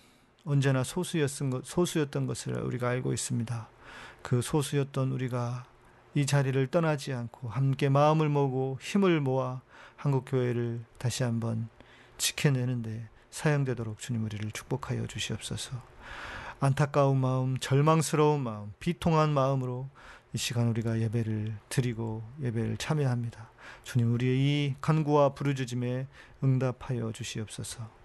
언제나 0.46 0.84
소수였던, 0.84 2.26
것을 2.26 2.54
우리가 2.62 2.90
알고 2.90 3.14
있습니다. 3.14 3.70
그 4.22 4.42
소수였던 4.42 5.12
우리가 5.12 5.66
이 6.16 6.26
자리를 6.26 6.68
떠나지 6.68 7.14
않고 7.14 7.50
함께 7.50 7.90
마음을 7.90 8.30
모으고 8.30 8.80
힘을 8.82 9.22
모아 9.22 9.62
한국 9.96 10.26
교회를 10.26 10.82
다시 10.98 11.24
한번 11.24 11.70
지켜내는데 12.18 13.08
사용되도록 13.32 14.00
주님 14.00 14.26
우리를 14.26 14.52
축복하여 14.52 15.08
주시옵소서. 15.08 15.78
안타까운 16.60 17.18
마음, 17.18 17.58
절망스러운 17.58 18.42
마음, 18.42 18.74
비통한 18.80 19.34
마음으로 19.34 19.90
이 20.34 20.38
시간 20.38 20.68
우리가 20.68 21.00
예배를 21.00 21.56
드리고 21.70 22.24
예배를 22.42 22.78
참여합니다. 22.78 23.50
주님 23.84 24.14
우리의 24.14 24.38
이 24.38 24.76
간구와 24.82 25.34
부르짖음에 25.34 26.08
응답하여 26.44 27.12
주시옵소서. 27.12 27.99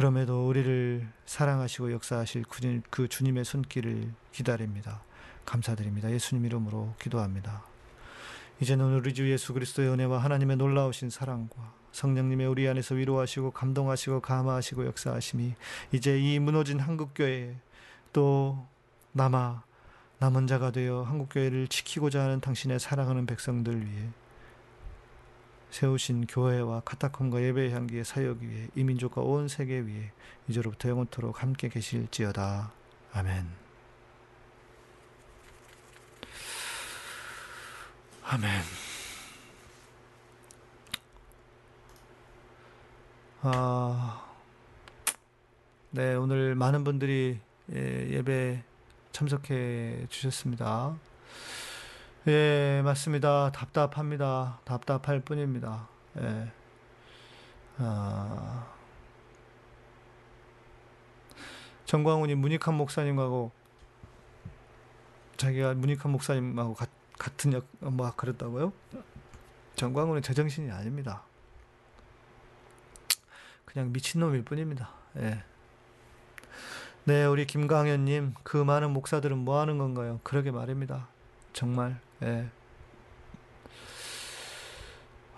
그럼에도 0.00 0.48
우리를 0.48 1.06
사랑하시고 1.26 1.92
역사하실 1.92 2.46
그 2.88 3.06
주님의 3.06 3.44
손길을 3.44 4.10
기다립니다. 4.32 5.02
감사드립니다. 5.44 6.10
예수님 6.10 6.46
이름으로 6.46 6.94
기도합니다. 6.98 7.62
이제는 8.62 8.94
우리 8.94 9.12
주 9.12 9.30
예수 9.30 9.52
그리스도의 9.52 9.90
은혜와 9.90 10.16
하나님의 10.16 10.56
놀라우신 10.56 11.10
사랑과 11.10 11.74
성령님의 11.92 12.46
우리 12.46 12.66
안에서 12.66 12.94
위로하시고 12.94 13.50
감동하시고 13.50 14.22
감화하시고 14.22 14.86
역사하심이 14.86 15.52
이제 15.92 16.18
이 16.18 16.38
무너진 16.38 16.80
한국교회에 16.80 17.56
또 18.14 18.66
남아 19.12 19.64
남은 20.18 20.46
자가 20.46 20.70
되어 20.70 21.02
한국교회를 21.02 21.68
지키고자 21.68 22.22
하는 22.22 22.40
당신의 22.40 22.80
사랑하는 22.80 23.26
백성들 23.26 23.86
위해 23.86 24.08
세우신 25.70 26.26
교회와 26.26 26.80
카타콤과 26.84 27.42
예배의 27.42 27.72
향기의 27.72 28.04
사역 28.04 28.38
위에 28.42 28.68
이 28.74 28.84
민족과 28.84 29.22
온 29.22 29.48
세계 29.48 29.78
위에 29.80 30.12
이제로부터 30.48 30.88
영원토록 30.88 31.42
함께 31.42 31.68
계실지어다. 31.68 32.72
아멘. 33.12 33.46
아멘. 38.24 38.50
아, 43.42 44.22
네, 45.90 46.14
오늘 46.14 46.54
많은 46.54 46.84
분들이 46.84 47.40
예, 47.72 48.08
예배 48.10 48.62
참석해 49.12 50.06
주셨습니다. 50.08 50.96
예, 52.28 52.82
맞습니다. 52.84 53.50
답답합니다. 53.50 54.60
답답할 54.64 55.20
뿐입니다. 55.20 55.88
예. 56.18 56.52
아, 57.78 58.66
정광훈이 61.86 62.34
문익한 62.34 62.74
목사님하고 62.74 63.52
자기가 65.38 65.72
문익한 65.72 66.12
목사님하고 66.12 66.74
가, 66.74 66.86
같은 67.18 67.54
역, 67.54 67.66
뭐 67.78 68.10
그랬다고요? 68.14 68.74
정광훈은 69.76 70.20
제정신이 70.20 70.70
아닙니다. 70.70 71.22
그냥 73.64 73.92
미친놈일 73.92 74.44
뿐입니다. 74.44 74.90
예. 75.16 75.42
네, 77.04 77.24
우리 77.24 77.46
김강현님, 77.46 78.34
그 78.42 78.58
많은 78.58 78.90
목사들은 78.90 79.38
뭐 79.38 79.58
하는 79.58 79.78
건가요? 79.78 80.20
그러게 80.22 80.50
말입니다. 80.50 81.08
정말 81.54 81.98
예. 82.22 82.50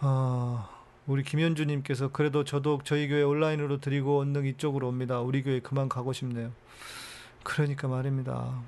아, 0.00 0.68
우리 1.06 1.22
김현주님께서 1.22 2.10
그래도 2.12 2.44
저도 2.44 2.80
저희 2.84 3.08
교회 3.08 3.22
온라인으로 3.22 3.80
드리고 3.80 4.20
언능 4.20 4.46
이쪽으로 4.46 4.88
옵니다. 4.88 5.20
우리 5.20 5.42
교회 5.42 5.60
그만 5.60 5.88
가고 5.88 6.12
싶네요. 6.12 6.52
그러니까 7.44 7.88
말입니다. 7.88 8.62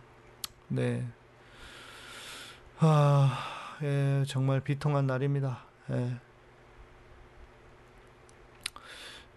네. 0.69 1.07
아, 2.79 3.39
예, 3.83 4.25
정말 4.27 4.61
비통한 4.61 5.07
날입니다. 5.07 5.65
예. 5.91 6.17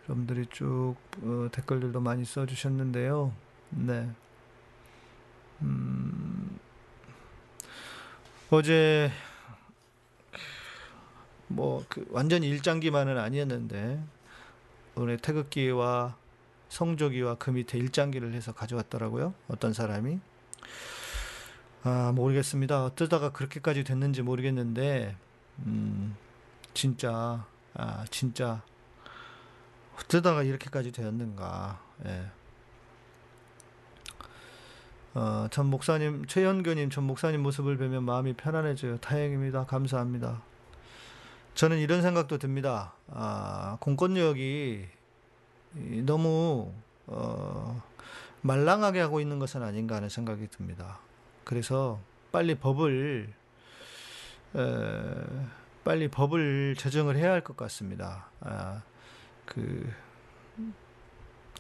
여러분들이 0.08 0.46
쭉 0.48 0.96
어, 1.22 1.50
댓글들도 1.52 2.00
많이 2.00 2.24
써주셨는데요. 2.26 3.34
네. 3.72 4.10
음, 5.62 6.17
어제 8.50 9.12
뭐 11.48 11.84
그 11.90 12.06
완전히 12.12 12.48
일장기만은 12.50 13.18
아니었는데 13.18 14.02
오늘 14.96 15.18
태극기와 15.18 16.16
성조기와 16.70 17.36
그 17.36 17.52
밑에 17.52 17.78
일장기를 17.78 18.34
해서 18.34 18.54
가져왔더라고요. 18.54 19.34
어떤 19.48 19.74
사람이 19.74 20.20
아 21.84 22.12
모르겠습니다. 22.16 22.84
어쩌다가 22.84 23.32
그렇게까지 23.32 23.84
됐는지 23.84 24.22
모르겠는데 24.22 25.16
음 25.60 26.16
진짜 26.74 27.46
아 27.74 28.06
진짜 28.12 28.62
어쩌다가 30.00 30.44
이렇게까지 30.44 30.92
되었는가. 30.92 31.82
예. 32.06 32.32
어, 35.14 35.48
전 35.50 35.66
목사님, 35.68 36.26
최현교님, 36.28 36.90
전 36.90 37.06
목사님 37.06 37.42
모습을 37.42 37.78
뵈면 37.78 38.04
마음이 38.04 38.34
편안해져요. 38.34 38.98
다행입니다. 38.98 39.66
감사합니다. 39.66 40.42
저는 41.56 41.80
이런 41.80 42.02
생각도 42.04 42.38
듭니다. 42.38 42.94
아, 43.10 43.78
공권력이 43.80 44.86
너무, 46.06 46.72
어, 47.08 47.82
말랑하게 48.42 49.00
하고 49.00 49.20
있는 49.20 49.40
것은 49.40 49.64
아닌가 49.64 49.96
하는 49.96 50.10
생각이 50.10 50.48
듭니다. 50.50 51.00
그래서 51.44 52.00
빨리 52.32 52.56
법을, 52.56 53.34
에, 54.56 54.60
빨리 55.84 56.08
법을 56.10 56.76
제정을 56.78 57.16
해야 57.18 57.32
할 57.32 57.42
것 57.42 57.58
같습니다. 57.58 58.28
아, 58.42 58.82
그, 59.46 59.92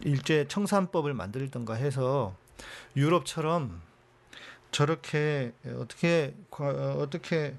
일제 0.01 0.47
청산법을 0.47 1.15
만들던가 1.15 1.73
해서 1.73 2.35
유럽처럼 2.95 3.81
저렇게 4.71 5.53
어떻게 5.79 6.35
어떻게 6.51 7.55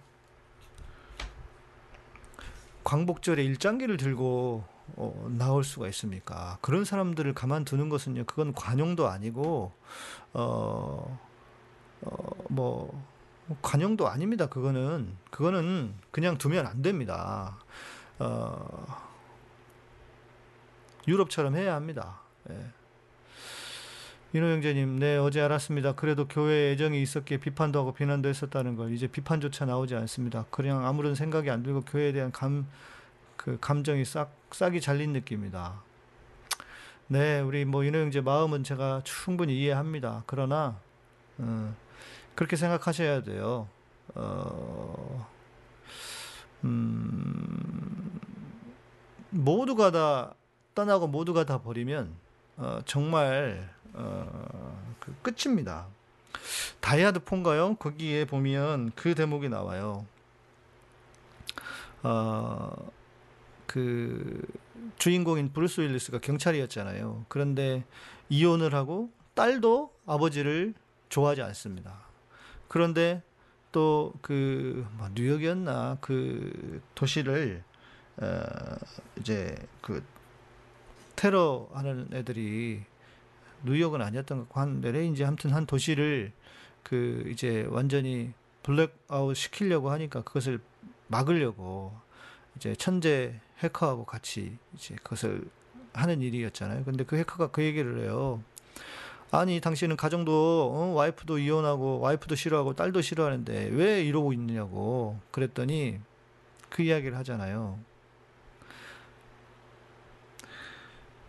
광복절에 2.85 3.45
일장기를 3.45 3.97
들고 3.97 4.65
어, 4.97 5.29
나올 5.37 5.65
수가 5.65 5.89
있습니까? 5.89 6.59
그런 6.61 6.85
사람들을 6.85 7.35
가만두는 7.35 7.89
것은요, 7.89 8.25
그건 8.25 8.55
관용도 8.55 9.09
아니고, 9.09 9.73
어, 10.33 11.19
어, 12.01 12.31
뭐, 12.49 13.05
관용도 13.63 14.09
아닙니다. 14.09 14.47
그거는, 14.47 15.17
그거는 15.31 15.95
그냥 16.11 16.39
두면 16.39 16.67
안 16.67 16.83
됩니다. 16.83 17.59
어, 18.19 18.87
유럽처럼 21.07 21.57
해야 21.57 21.75
합니다. 21.75 22.21
예. 22.51 22.78
인호 24.35 24.47
형제님, 24.47 24.99
네, 24.99 25.17
어제 25.17 25.41
알았습니다. 25.41 25.95
그래도 25.95 26.29
교회에 26.29 26.73
애정이 26.73 27.01
있었기에 27.01 27.39
비판도 27.39 27.79
하고 27.79 27.95
비난도 27.95 28.29
했었다는 28.29 28.77
걸 28.77 28.93
이제 28.93 29.07
비판조차 29.07 29.65
나오지 29.65 29.95
않습니다. 29.95 30.45
그냥 30.51 30.85
아무런 30.85 31.15
생각이 31.15 31.49
안 31.49 31.63
들고 31.63 31.81
교회에 31.81 32.13
대한 32.13 32.31
감, 32.31 32.67
그 33.39 33.57
감정이 33.59 34.05
싹, 34.05 34.31
싹이 34.51 34.83
잘린 34.83 35.15
느낌이다. 35.15 35.81
네, 37.07 37.41
우리 37.41 37.65
뭐 37.65 37.85
인호 37.85 38.01
형제 38.01 38.21
마음은 38.21 38.65
제가 38.65 39.01
충분히 39.03 39.59
이해합니다. 39.59 40.25
그러나, 40.27 40.79
어, 41.39 41.75
그렇게 42.35 42.57
생각하셔야 42.57 43.23
돼요. 43.23 43.67
어, 44.15 45.27
음, 46.65 48.21
모두가 49.31 49.91
다 49.91 50.35
떠나고 50.75 51.07
모두가 51.07 51.47
다 51.47 51.63
버리면, 51.63 52.13
어, 52.59 52.81
정말 52.85 53.71
어, 53.95 54.95
그 55.01 55.15
끝입니다. 55.23 55.87
다이아드 56.81 57.21
폰가요? 57.25 57.77
거기에 57.77 58.25
보면 58.25 58.93
그 58.95 59.15
대목이 59.15 59.49
나와요. 59.49 60.07
어, 62.03 62.91
그 63.67 64.43
주인공인 64.99 65.53
브루스 65.53 65.81
윌리스가 65.81 66.19
경찰이었잖아요. 66.19 67.27
그런데 67.29 67.85
이혼을 68.29 68.75
하고 68.75 69.11
딸도 69.35 69.93
아버지를 70.07 70.75
좋아하지 71.09 71.43
않습니다. 71.43 72.01
그런데 72.69 73.23
또그 73.73 74.87
뭐 74.93 75.09
뉴욕이었나 75.15 75.99
그 76.01 76.81
도시를 76.95 77.63
어, 78.19 78.43
이제 79.19 79.55
그 79.81 80.03
테러하는 81.17 82.09
애들이 82.13 82.83
뉴욕은 83.65 84.01
아니었던 84.03 84.39
것 84.39 84.45
같고 84.45 84.61
한 84.61 84.83
LA인지 84.85 85.25
아무튼 85.25 85.51
한 85.51 85.67
도시를 85.67 86.33
그 86.83 87.25
이제 87.31 87.67
완전히 87.71 88.33
블랙아웃 88.63 89.37
시키려고 89.37 89.91
하니까 89.91 90.23
그것을 90.23 90.61
막으려고 91.09 91.93
이제 92.57 92.75
천재 92.75 93.41
해커하고 93.59 94.05
같이 94.05 94.57
이제 94.75 94.95
그것을 95.03 95.49
하는 95.93 96.23
일이었잖아요. 96.23 96.85
근데 96.85 97.05
그 97.05 97.17
해커가 97.17 97.51
그 97.51 97.63
얘기를 97.63 98.01
해요. 98.01 98.43
아니 99.31 99.61
당신은 99.61 99.97
가정도 99.97 100.71
어, 100.73 100.95
와이프도 100.95 101.39
이혼하고 101.39 102.01
와이프도 102.01 102.35
싫어하고 102.35 102.75
딸도 102.75 103.03
싫어하는데 103.03 103.71
왜 103.73 104.03
이러고 104.03 104.33
있느냐고 104.33 105.19
그랬더니 105.31 105.99
그 106.71 106.83
이야기를 106.83 107.17
하잖아요. 107.19 107.79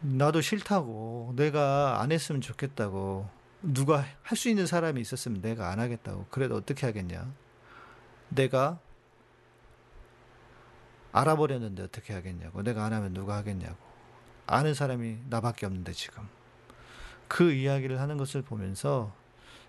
나도 0.01 0.41
싫다고. 0.41 1.33
내가 1.35 2.01
안 2.01 2.11
했으면 2.11 2.41
좋겠다고. 2.41 3.29
누가 3.61 4.05
할 4.23 4.37
수 4.37 4.49
있는 4.49 4.65
사람이 4.65 5.01
있었으면 5.01 5.41
내가 5.41 5.69
안 5.71 5.79
하겠다고. 5.79 6.27
그래도 6.29 6.55
어떻게 6.55 6.85
하겠냐? 6.85 7.31
내가 8.29 8.79
알아버렸는데 11.11 11.83
어떻게 11.83 12.13
하겠냐고. 12.13 12.61
내가 12.63 12.85
안 12.85 12.93
하면 12.93 13.13
누가 13.13 13.35
하겠냐고. 13.35 13.77
아는 14.47 14.73
사람이 14.73 15.17
나밖에 15.29 15.65
없는데 15.65 15.91
지금. 15.93 16.27
그 17.27 17.51
이야기를 17.51 17.99
하는 17.99 18.17
것을 18.17 18.41
보면서 18.41 19.13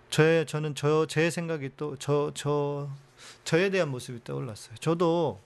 저의 0.09 0.45
저는 0.45 0.75
저 0.75 1.05
제 1.07 1.29
생각이 1.29 1.71
또 1.77 1.95
저 1.97 2.31
저 2.33 2.89
저 3.43 3.57
에 3.57 3.69
대한 3.69 3.89
모습이 3.89 4.23
떠올랐어요. 4.23 4.75
저도 4.77 5.39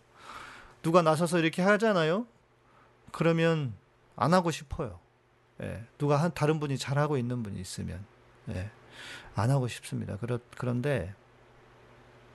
누가 0.82 1.02
나서서 1.02 1.40
이렇게 1.40 1.62
하잖아요. 1.62 2.26
그러면 3.12 3.74
안 4.16 4.34
하고 4.34 4.52
싶어요. 4.52 5.00
예, 5.62 5.86
누가 5.98 6.18
한 6.18 6.32
다른 6.34 6.60
분이 6.60 6.78
잘하고 6.78 7.18
있는 7.18 7.44
분이 7.44 7.60
있으면 7.60 8.06
예, 8.50 8.70
안 9.36 9.52
하고 9.52 9.68
싶습니다. 9.68 10.18
그렇, 10.18 10.40
그런데 10.58 11.14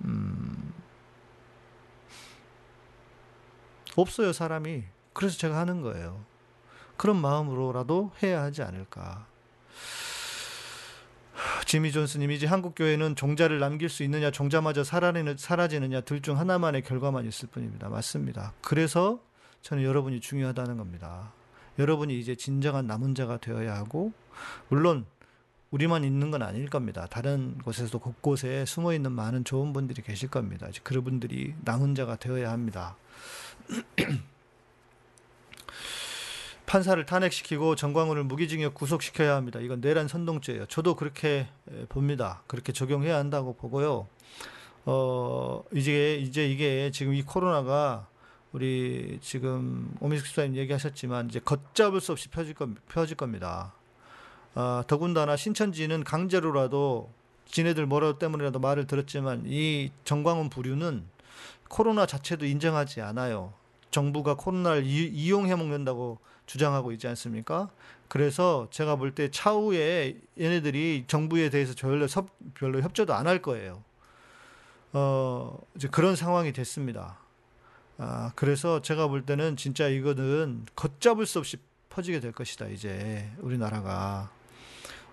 음, 0.04 0.72
없어요 3.96 4.32
사람이. 4.32 4.84
그래서 5.12 5.36
제가 5.36 5.56
하는 5.58 5.82
거예요. 5.82 6.24
그런 6.96 7.16
마음으로라도 7.20 8.12
해야 8.22 8.42
하지 8.42 8.62
않을까. 8.62 9.26
지미 11.66 11.90
존스님 11.92 12.30
이제 12.32 12.46
한국 12.46 12.74
교회는 12.74 13.16
종자를 13.16 13.58
남길 13.60 13.88
수 13.88 14.02
있느냐 14.02 14.30
종자마저 14.30 14.84
사라지느냐 14.84 16.02
둘 16.02 16.20
중 16.20 16.38
하나만의 16.38 16.82
결과만 16.82 17.24
있을 17.26 17.48
뿐입니다. 17.48 17.88
맞습니다. 17.88 18.52
그래서 18.60 19.20
저는 19.62 19.82
여러분이 19.84 20.20
중요하다는 20.20 20.76
겁니다. 20.76 21.32
여러분이 21.80 22.18
이제 22.18 22.34
진정한 22.34 22.86
남은 22.86 23.14
자가 23.14 23.38
되어야 23.38 23.74
하고 23.74 24.12
물론 24.68 25.06
우리만 25.70 26.04
있는 26.04 26.30
건 26.30 26.42
아닐 26.42 26.68
겁니다. 26.68 27.06
다른 27.08 27.56
곳에서도 27.58 27.98
곳곳에 27.98 28.66
숨어 28.66 28.92
있는 28.92 29.12
많은 29.12 29.44
좋은 29.44 29.72
분들이 29.72 30.02
계실 30.02 30.28
겁니다. 30.28 30.68
그분들이 30.82 31.54
남은 31.62 31.94
자가 31.94 32.16
되어야 32.16 32.50
합니다. 32.50 32.96
판사를 36.66 37.04
탄핵시키고 37.06 37.76
정광훈을 37.76 38.24
무기징역 38.24 38.74
구속시켜야 38.74 39.34
합니다. 39.34 39.58
이건 39.58 39.80
내란 39.80 40.06
선동죄예요. 40.06 40.66
저도 40.66 40.96
그렇게 40.96 41.48
봅니다. 41.88 42.42
그렇게 42.46 42.72
적용해야 42.72 43.16
한다고 43.16 43.54
보고요. 43.54 44.06
어, 44.84 45.64
이제 45.72 46.16
이제 46.16 46.46
이게 46.46 46.90
지금 46.92 47.14
이 47.14 47.22
코로나가 47.22 48.06
우리 48.52 49.18
지금 49.22 49.94
오미숙 50.00 50.26
수사님 50.26 50.56
얘기하셨지만 50.56 51.28
이제 51.28 51.40
걷잡을 51.40 52.00
수 52.00 52.12
없이 52.12 52.28
펴질, 52.28 52.54
겁, 52.54 52.70
펴질 52.88 53.16
겁니다. 53.16 53.72
아, 54.54 54.82
더군다나 54.88 55.36
신천지는 55.36 56.02
강제로라도 56.02 57.12
지네들 57.46 57.86
뭐라도 57.86 58.18
때문이라도 58.18 58.58
말을 58.58 58.86
들었지만 58.86 59.44
이 59.46 59.90
정광훈 60.04 60.50
부류는 60.50 61.04
코로나 61.68 62.06
자체도 62.06 62.46
인정하지 62.46 63.00
않아요. 63.00 63.52
정부가 63.92 64.34
코로나를 64.34 64.84
이, 64.84 65.30
용해 65.30 65.54
먹는다고 65.54 66.18
주장하고 66.46 66.90
있지 66.92 67.06
않습니까? 67.08 67.70
그래서 68.08 68.66
제가 68.72 68.96
볼 68.96 69.14
때 69.14 69.30
차후에 69.30 70.18
얘네들이 70.40 71.04
정부에 71.06 71.50
대해서 71.50 71.74
별로, 71.78 72.06
별로 72.54 72.80
협조도 72.82 73.14
안 73.14 73.28
할 73.28 73.40
거예요. 73.42 73.84
어, 74.92 75.56
이제 75.76 75.86
그런 75.88 76.16
상황이 76.16 76.52
됐습니다. 76.52 77.19
아, 78.02 78.32
그래서 78.34 78.80
제가 78.80 79.08
볼 79.08 79.26
때는 79.26 79.56
진짜 79.56 79.86
이거는 79.86 80.64
걷잡을 80.74 81.26
수 81.26 81.38
없이 81.38 81.58
퍼지게 81.90 82.20
될 82.20 82.32
것이다, 82.32 82.66
이제 82.68 83.30
우리나라가. 83.40 84.30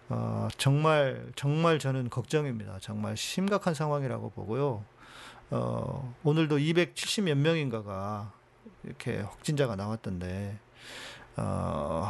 어, 0.07 0.47
정말, 0.57 1.27
정말 1.35 1.79
저는 1.79 2.09
걱정입니다. 2.09 2.77
정말 2.79 3.17
심각한 3.17 3.73
상황이라고 3.73 4.29
보고요. 4.29 4.85
어, 5.49 6.15
오늘도 6.23 6.59
270몇 6.59 7.35
명인가가 7.35 8.31
이렇게 8.85 9.17
확진자가 9.19 9.75
나왔던데, 9.75 10.57
어, 11.35 12.09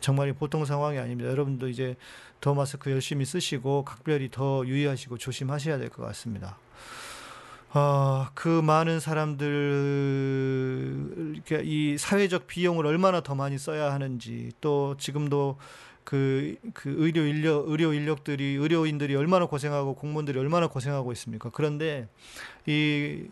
정말 0.00 0.32
보통 0.32 0.64
상황이 0.64 0.98
아닙니다. 0.98 1.28
여러분도 1.30 1.68
이제 1.68 1.94
더 2.40 2.54
마스크 2.54 2.90
열심히 2.90 3.26
쓰시고 3.26 3.84
각별히 3.84 4.30
더 4.30 4.64
유의하시고 4.66 5.18
조심하셔야 5.18 5.76
될 5.76 5.90
것 5.90 6.02
같습니다. 6.06 6.56
어, 7.76 8.28
그 8.32 8.48
많은 8.48 9.00
사람들 9.00 9.42
이렇게 11.34 11.60
이 11.62 11.98
사회적 11.98 12.46
비용을 12.46 12.86
얼마나 12.86 13.20
더 13.20 13.34
많이 13.34 13.58
써야 13.58 13.92
하는지 13.92 14.50
또 14.62 14.96
지금도 14.96 15.58
그, 16.02 16.56
그 16.72 16.94
의료 16.96 17.20
인력, 17.26 17.68
의료 17.68 17.92
인력들이, 17.92 18.54
의료인들이 18.54 19.14
얼마나 19.14 19.44
고생하고 19.44 19.94
공무원들이 19.94 20.38
얼마나 20.38 20.68
고생하고 20.68 21.12
있습니까? 21.12 21.50
그런데 21.52 22.08
이 22.64 23.26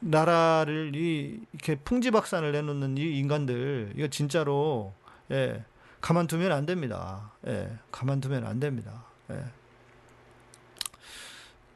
나라를 0.00 0.92
이, 0.94 1.40
이렇게 1.54 1.76
풍지박산을 1.76 2.52
내놓는 2.52 2.98
이 2.98 3.18
인간들, 3.18 3.94
이거 3.96 4.08
진짜로, 4.08 4.92
예, 5.30 5.64
가만두면 6.02 6.52
안 6.52 6.66
됩니다. 6.66 7.32
예, 7.46 7.70
가만두면 7.90 8.44
안 8.44 8.60
됩니다. 8.60 9.06
예. 9.30 9.44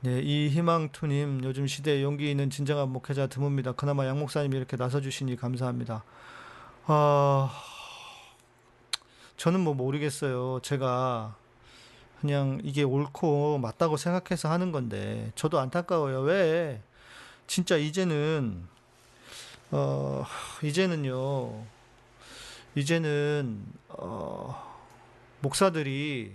네, 0.02 0.18
이 0.22 0.48
희망투님 0.48 1.42
요즘 1.44 1.66
시대에 1.66 2.02
용기 2.02 2.30
있는 2.30 2.48
진정한 2.48 2.88
목회자 2.88 3.26
드뭅니다. 3.26 3.76
그나마 3.76 4.06
양 4.06 4.18
목사님이 4.18 4.56
이렇게 4.56 4.78
나서주시니 4.78 5.36
감사합니다. 5.36 6.04
아, 6.86 7.50
저는 9.36 9.60
뭐 9.60 9.74
모르겠어요. 9.74 10.60
제가 10.62 11.36
그냥 12.18 12.60
이게 12.64 12.82
옳고 12.82 13.58
맞다고 13.58 13.98
생각해서 13.98 14.50
하는 14.50 14.72
건데 14.72 15.32
저도 15.34 15.58
안타까워요. 15.58 16.20
왜? 16.22 16.80
진짜 17.46 17.76
이제는 17.76 18.66
어 19.70 20.24
이제는요 20.62 21.62
이제는 22.74 23.66
어, 23.90 24.78
목사들이 25.40 26.32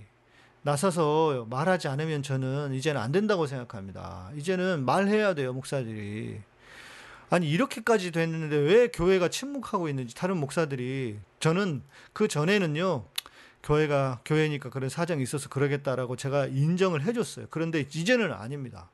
나서서 0.66 1.46
말하지 1.48 1.88
않으면 1.90 2.24
저는 2.24 2.74
이제는 2.74 3.00
안 3.00 3.12
된다고 3.12 3.46
생각합니다. 3.46 4.32
이제는 4.36 4.84
말해야 4.84 5.36
돼요, 5.36 5.54
목사들이. 5.54 6.40
아니 7.30 7.52
이렇게까지 7.52 8.12
됐는데 8.12 8.56
왜 8.56 8.88
교회가 8.88 9.30
침묵하고 9.30 9.90
있는지 9.90 10.16
다른 10.16 10.38
목사들이 10.38 11.20
저는 11.40 11.84
그 12.14 12.28
전에는요 12.28 13.06
교회가 13.62 14.22
교회니까 14.26 14.72
그런 14.72 14.90
사정이 14.90 15.22
있어서 15.22 15.50
그러겠다라고 15.50 16.16
제가 16.16 16.48
인정을 16.48 17.04
해줬어요. 17.04 17.46
그런데 17.52 17.82
이제는 17.82 18.34
아닙니다. 18.34 18.90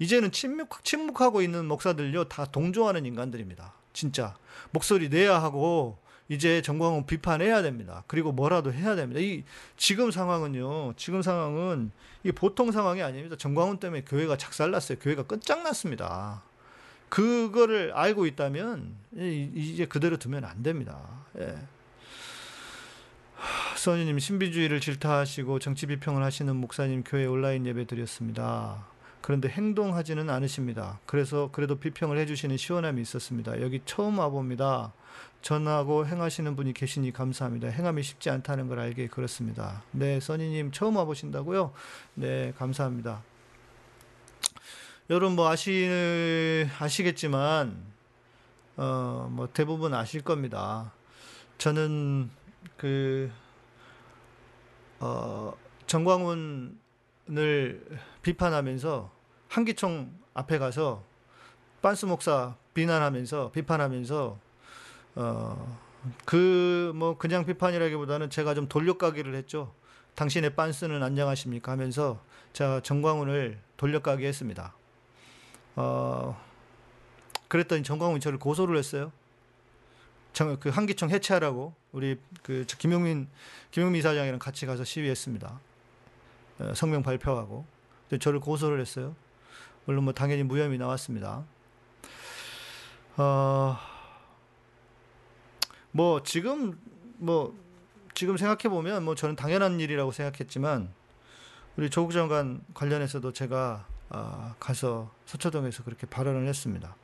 이제는 0.00 0.32
침묵 0.32 0.82
침묵하고 0.82 1.42
있는 1.42 1.66
목사들요 1.66 2.24
다 2.24 2.44
동조하는 2.44 3.06
인간들입니다. 3.06 3.72
진짜 3.92 4.34
목소리 4.72 5.08
내야 5.10 5.40
하고 5.40 5.96
이제 6.28 6.62
정광훈 6.62 7.06
비판해야 7.06 7.62
됩니다. 7.62 8.04
그리고 8.06 8.32
뭐라도 8.32 8.72
해야 8.72 8.96
됩니다. 8.96 9.20
이 9.20 9.44
지금 9.76 10.10
상황은요. 10.10 10.94
지금 10.96 11.22
상황은 11.22 11.90
이 12.22 12.32
보통 12.32 12.72
상황이 12.72 13.02
아닙니다. 13.02 13.36
정광훈 13.36 13.78
때문에 13.78 14.02
교회가 14.04 14.36
작살났어요. 14.36 14.98
교회가 14.98 15.24
끝장났습니다. 15.24 16.42
그거를 17.10 17.92
알고 17.94 18.26
있다면 18.26 18.96
이제 19.54 19.86
그대로 19.86 20.16
두면 20.16 20.44
안 20.44 20.62
됩니다. 20.62 20.98
예. 21.38 21.54
선유님 23.76 24.18
신비주의를 24.18 24.80
질타하시고 24.80 25.58
정치 25.58 25.86
비평을 25.86 26.22
하시는 26.22 26.56
목사님 26.56 27.04
교회 27.04 27.26
온라인 27.26 27.66
예배 27.66 27.86
드렸습니다. 27.86 28.86
그런데 29.20 29.48
행동하지는 29.48 30.30
않으십니다. 30.30 31.00
그래서 31.06 31.50
그래도 31.52 31.76
비평을 31.76 32.18
해주시는 32.18 32.56
시원함이 32.56 33.00
있었습니다. 33.02 33.60
여기 33.60 33.80
처음 33.84 34.18
와봅니다. 34.18 34.92
전하고 35.44 36.06
행하시는 36.06 36.56
분이 36.56 36.72
계시니 36.72 37.12
감사합니다. 37.12 37.68
행함이 37.68 38.02
쉽지 38.02 38.30
않다는 38.30 38.66
걸 38.66 38.78
알게 38.78 39.08
그렇습니다. 39.08 39.82
네, 39.90 40.18
써니님 40.18 40.72
처음 40.72 40.96
와보신다고요? 40.96 41.70
네, 42.14 42.54
감사합니다. 42.56 43.22
여러분 45.10 45.36
뭐 45.36 45.50
아시 45.50 46.66
아시겠지만 46.78 47.76
어 48.78 49.28
뭐 49.30 49.48
대부분 49.52 49.92
아실 49.92 50.22
겁니다. 50.22 50.92
저는 51.58 52.30
그 52.78 53.30
어, 55.00 55.52
정광훈을 55.86 56.78
비판하면서 58.22 59.10
한기총 59.48 60.10
앞에 60.32 60.56
가서 60.56 61.04
빤스 61.82 62.06
목사 62.06 62.56
비난하면서 62.72 63.52
비판하면서 63.52 64.38
어, 65.16 65.78
그 66.24 66.74
뭐 66.94 67.18
그냥 67.18 67.44
비판이라기보다는 67.44 68.30
제가 68.30 68.54
좀 68.54 68.68
돌려가기를 68.68 69.34
했죠. 69.34 69.74
당신의 70.14 70.54
빤스는 70.54 71.02
안녕하십니까 71.02 71.72
하면서 71.72 72.22
제가 72.52 72.80
정광훈을 72.80 73.58
돌려가기 73.76 74.24
했습니다. 74.24 74.74
어, 75.76 76.40
그랬더니 77.48 77.82
정광훈이 77.82 78.20
저를 78.20 78.38
고소를 78.38 78.78
했어요. 78.78 79.10
정, 80.32 80.56
그 80.58 80.68
한기총 80.68 81.10
해체하라고 81.10 81.74
우리 81.92 82.18
그 82.42 82.64
김용민 82.66 83.28
김용민 83.72 84.02
사장이랑 84.02 84.38
같이 84.38 84.66
가서 84.66 84.84
시위했습니다. 84.84 85.60
어, 86.60 86.72
성명 86.74 87.02
발표하고 87.02 87.66
저를 88.20 88.38
고소를 88.38 88.80
했어요. 88.80 89.16
물론 89.84 90.04
뭐 90.04 90.12
당연히 90.12 90.44
무혐의 90.44 90.78
나왔습니다. 90.78 91.44
어, 93.16 93.76
뭐 95.96 96.24
지금 96.24 96.76
뭐 97.18 97.56
지금 98.14 98.36
생각해 98.36 98.68
보면 98.68 99.04
뭐 99.04 99.14
저는 99.14 99.36
당연한 99.36 99.78
일이라고 99.78 100.10
생각했지만 100.10 100.92
우리 101.76 101.88
조국 101.88 102.10
장관 102.10 102.60
관련해서도 102.74 103.32
제가 103.32 103.86
아, 104.08 104.56
가서 104.58 105.12
서초동에서 105.26 105.84
그렇게 105.84 106.08
발언을 106.08 106.48
했습니다. 106.48 106.96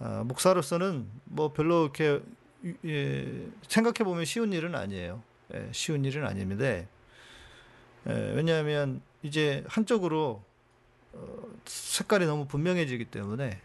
아, 0.00 0.24
목사로서는 0.26 1.06
뭐 1.26 1.52
별로 1.52 1.84
이렇게 1.84 2.20
예, 2.84 3.46
생각해 3.68 4.02
보면 4.02 4.24
쉬운 4.24 4.52
일은 4.52 4.74
아니에요. 4.74 5.22
예, 5.54 5.68
쉬운 5.70 6.04
일은 6.04 6.26
아닙니다. 6.26 6.64
예, 6.64 6.88
왜냐하면 8.06 9.02
이제 9.22 9.62
한쪽으로 9.68 10.42
어, 11.12 11.42
색깔이 11.64 12.26
너무 12.26 12.48
분명해지기 12.48 13.04
때문에 13.04 13.60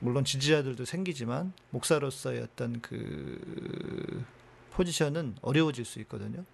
물론 0.00 0.24
지지자들도 0.24 0.84
생기지만 0.84 1.52
목사로서의 1.70 2.42
어떤 2.42 2.80
그 2.80 4.24
포지션은 4.72 5.36
어려워질 5.42 5.84
수 5.84 6.00
있거든요. 6.00 6.44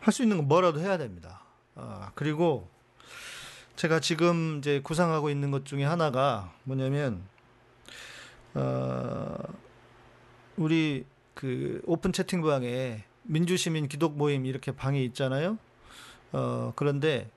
할 0.00 0.12
수 0.12 0.22
있는 0.22 0.38
건 0.38 0.48
뭐라도 0.48 0.80
해야 0.80 0.98
됩니다. 0.98 1.42
아, 1.74 2.10
그리고 2.14 2.68
제가 3.76 4.00
지금 4.00 4.58
이제 4.58 4.80
구상하고 4.82 5.30
있는 5.30 5.50
것 5.50 5.64
중에 5.64 5.84
하나가 5.84 6.52
뭐냐면 6.64 7.22
어, 8.54 9.36
우리 10.56 11.04
그 11.34 11.80
오픈 11.86 12.12
채팅방에 12.12 13.04
민주시민 13.22 13.88
기독 13.88 14.16
모임 14.16 14.46
이렇게 14.46 14.72
방이 14.72 15.04
있잖아요. 15.06 15.58
어, 16.32 16.72
그런데 16.76 17.30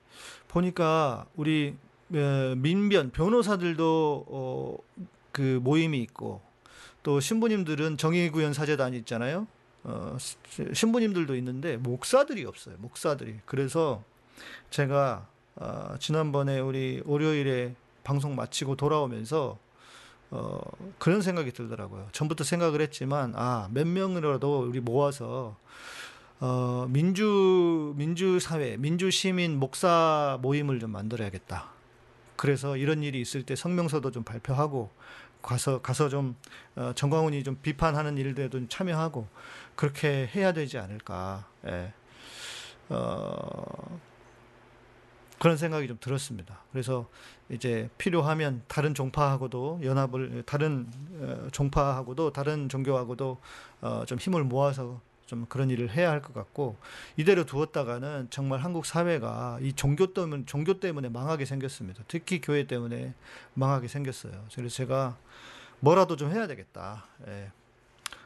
보니까 0.54 1.26
우리 1.34 1.76
어, 2.14 2.54
민변 2.56 3.10
변호사들도 3.10 4.26
어, 4.28 4.76
그 5.32 5.58
모임이 5.62 6.00
있고 6.02 6.40
또 7.02 7.18
신부님들은 7.18 7.96
정의구현 7.96 8.52
사제단이 8.52 8.96
있잖아요. 8.98 9.48
어, 9.82 10.16
신부님들도 10.72 11.34
있는데 11.36 11.76
목사들이 11.76 12.44
없어요. 12.44 12.76
목사들이. 12.78 13.40
그래서 13.44 14.02
제가 14.70 15.26
어, 15.56 15.96
지난번에 15.98 16.60
우리 16.60 17.02
월요일에 17.04 17.74
방송 18.04 18.36
마치고 18.36 18.76
돌아오면서 18.76 19.58
어, 20.30 20.60
그런 20.98 21.20
생각이 21.20 21.52
들더라고요. 21.52 22.08
전부터 22.12 22.44
생각을 22.44 22.80
했지만 22.80 23.32
아, 23.36 23.68
몇 23.72 23.86
명이라도 23.86 24.66
우리 24.68 24.80
모아서 24.80 25.56
어, 26.40 26.86
민주 26.88 27.94
민주 27.96 28.40
사회, 28.40 28.76
민주 28.76 29.10
시민 29.10 29.58
목사 29.58 30.38
모임을 30.42 30.80
좀 30.80 30.90
만들어야겠다. 30.90 31.70
그래서 32.36 32.76
이런 32.76 33.02
일이 33.02 33.20
있을 33.20 33.44
때 33.44 33.54
성명서도 33.54 34.10
좀 34.10 34.24
발표하고 34.24 34.90
가서 35.42 35.80
가서 35.80 36.08
좀 36.08 36.36
어, 36.74 36.92
정광훈이 36.94 37.44
좀 37.44 37.58
비판하는 37.62 38.18
일들에도 38.18 38.58
좀 38.58 38.68
참여하고 38.68 39.28
그렇게 39.76 40.30
해야 40.34 40.52
되지 40.52 40.78
않을까. 40.78 41.46
예. 41.66 41.92
어, 42.88 44.00
그런 45.38 45.56
생각이 45.56 45.86
좀 45.86 45.98
들었습니다. 46.00 46.60
그래서 46.72 47.08
이제 47.50 47.90
필요하면 47.98 48.62
다른 48.66 48.94
종파하고도 48.94 49.80
연합을 49.82 50.42
다른 50.46 50.86
어, 51.20 51.48
종파하고도 51.52 52.32
다른 52.32 52.68
종교하고도 52.68 53.38
어, 53.82 54.04
좀 54.06 54.18
힘을 54.18 54.42
모아서 54.44 55.00
좀 55.26 55.46
그런 55.46 55.70
일을 55.70 55.90
해야 55.90 56.10
할 56.10 56.20
것 56.20 56.34
같고 56.34 56.76
이대로 57.16 57.44
두었다가는 57.44 58.28
정말 58.30 58.60
한국 58.60 58.86
사회가 58.86 59.58
이 59.62 59.72
종교 59.72 60.12
때문에 60.12 60.44
종교 60.46 60.80
때문에 60.80 61.08
망하게 61.08 61.44
생겼습니다. 61.44 62.02
특히 62.08 62.40
교회 62.40 62.66
때문에 62.66 63.14
망하게 63.54 63.88
생겼어요. 63.88 64.32
그래서 64.54 64.74
제가 64.74 65.16
뭐라도 65.80 66.16
좀 66.16 66.30
해야 66.30 66.46
되겠다. 66.46 67.04
예. 67.26 67.50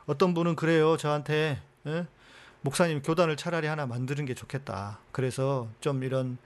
어떤 0.06 0.34
분은 0.34 0.56
그래요. 0.56 0.96
저한테 0.96 1.60
예? 1.86 2.06
목사님 2.62 3.02
교단을 3.02 3.36
차라리 3.36 3.66
하나 3.66 3.86
만드는 3.86 4.24
게 4.26 4.34
좋겠다. 4.34 4.98
그래서 5.12 5.68
좀 5.80 6.02
이런 6.02 6.38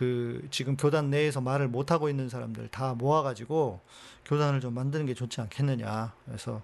그 0.00 0.40
지금 0.50 0.78
교단 0.78 1.10
내에서 1.10 1.42
말을 1.42 1.68
못 1.68 1.90
하고 1.90 2.08
있는 2.08 2.30
사람들 2.30 2.68
다 2.68 2.94
모아가지고 2.94 3.80
교단을 4.24 4.62
좀 4.62 4.72
만드는 4.72 5.04
게 5.04 5.12
좋지 5.12 5.42
않겠느냐. 5.42 6.14
그래서 6.24 6.62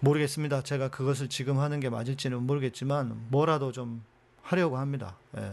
모르겠습니다. 0.00 0.62
제가 0.62 0.88
그것을 0.88 1.28
지금 1.28 1.60
하는 1.60 1.78
게 1.78 1.88
맞을지는 1.88 2.42
모르겠지만 2.42 3.26
뭐라도 3.28 3.70
좀 3.70 4.02
하려고 4.42 4.76
합니다. 4.76 5.16
예. 5.36 5.52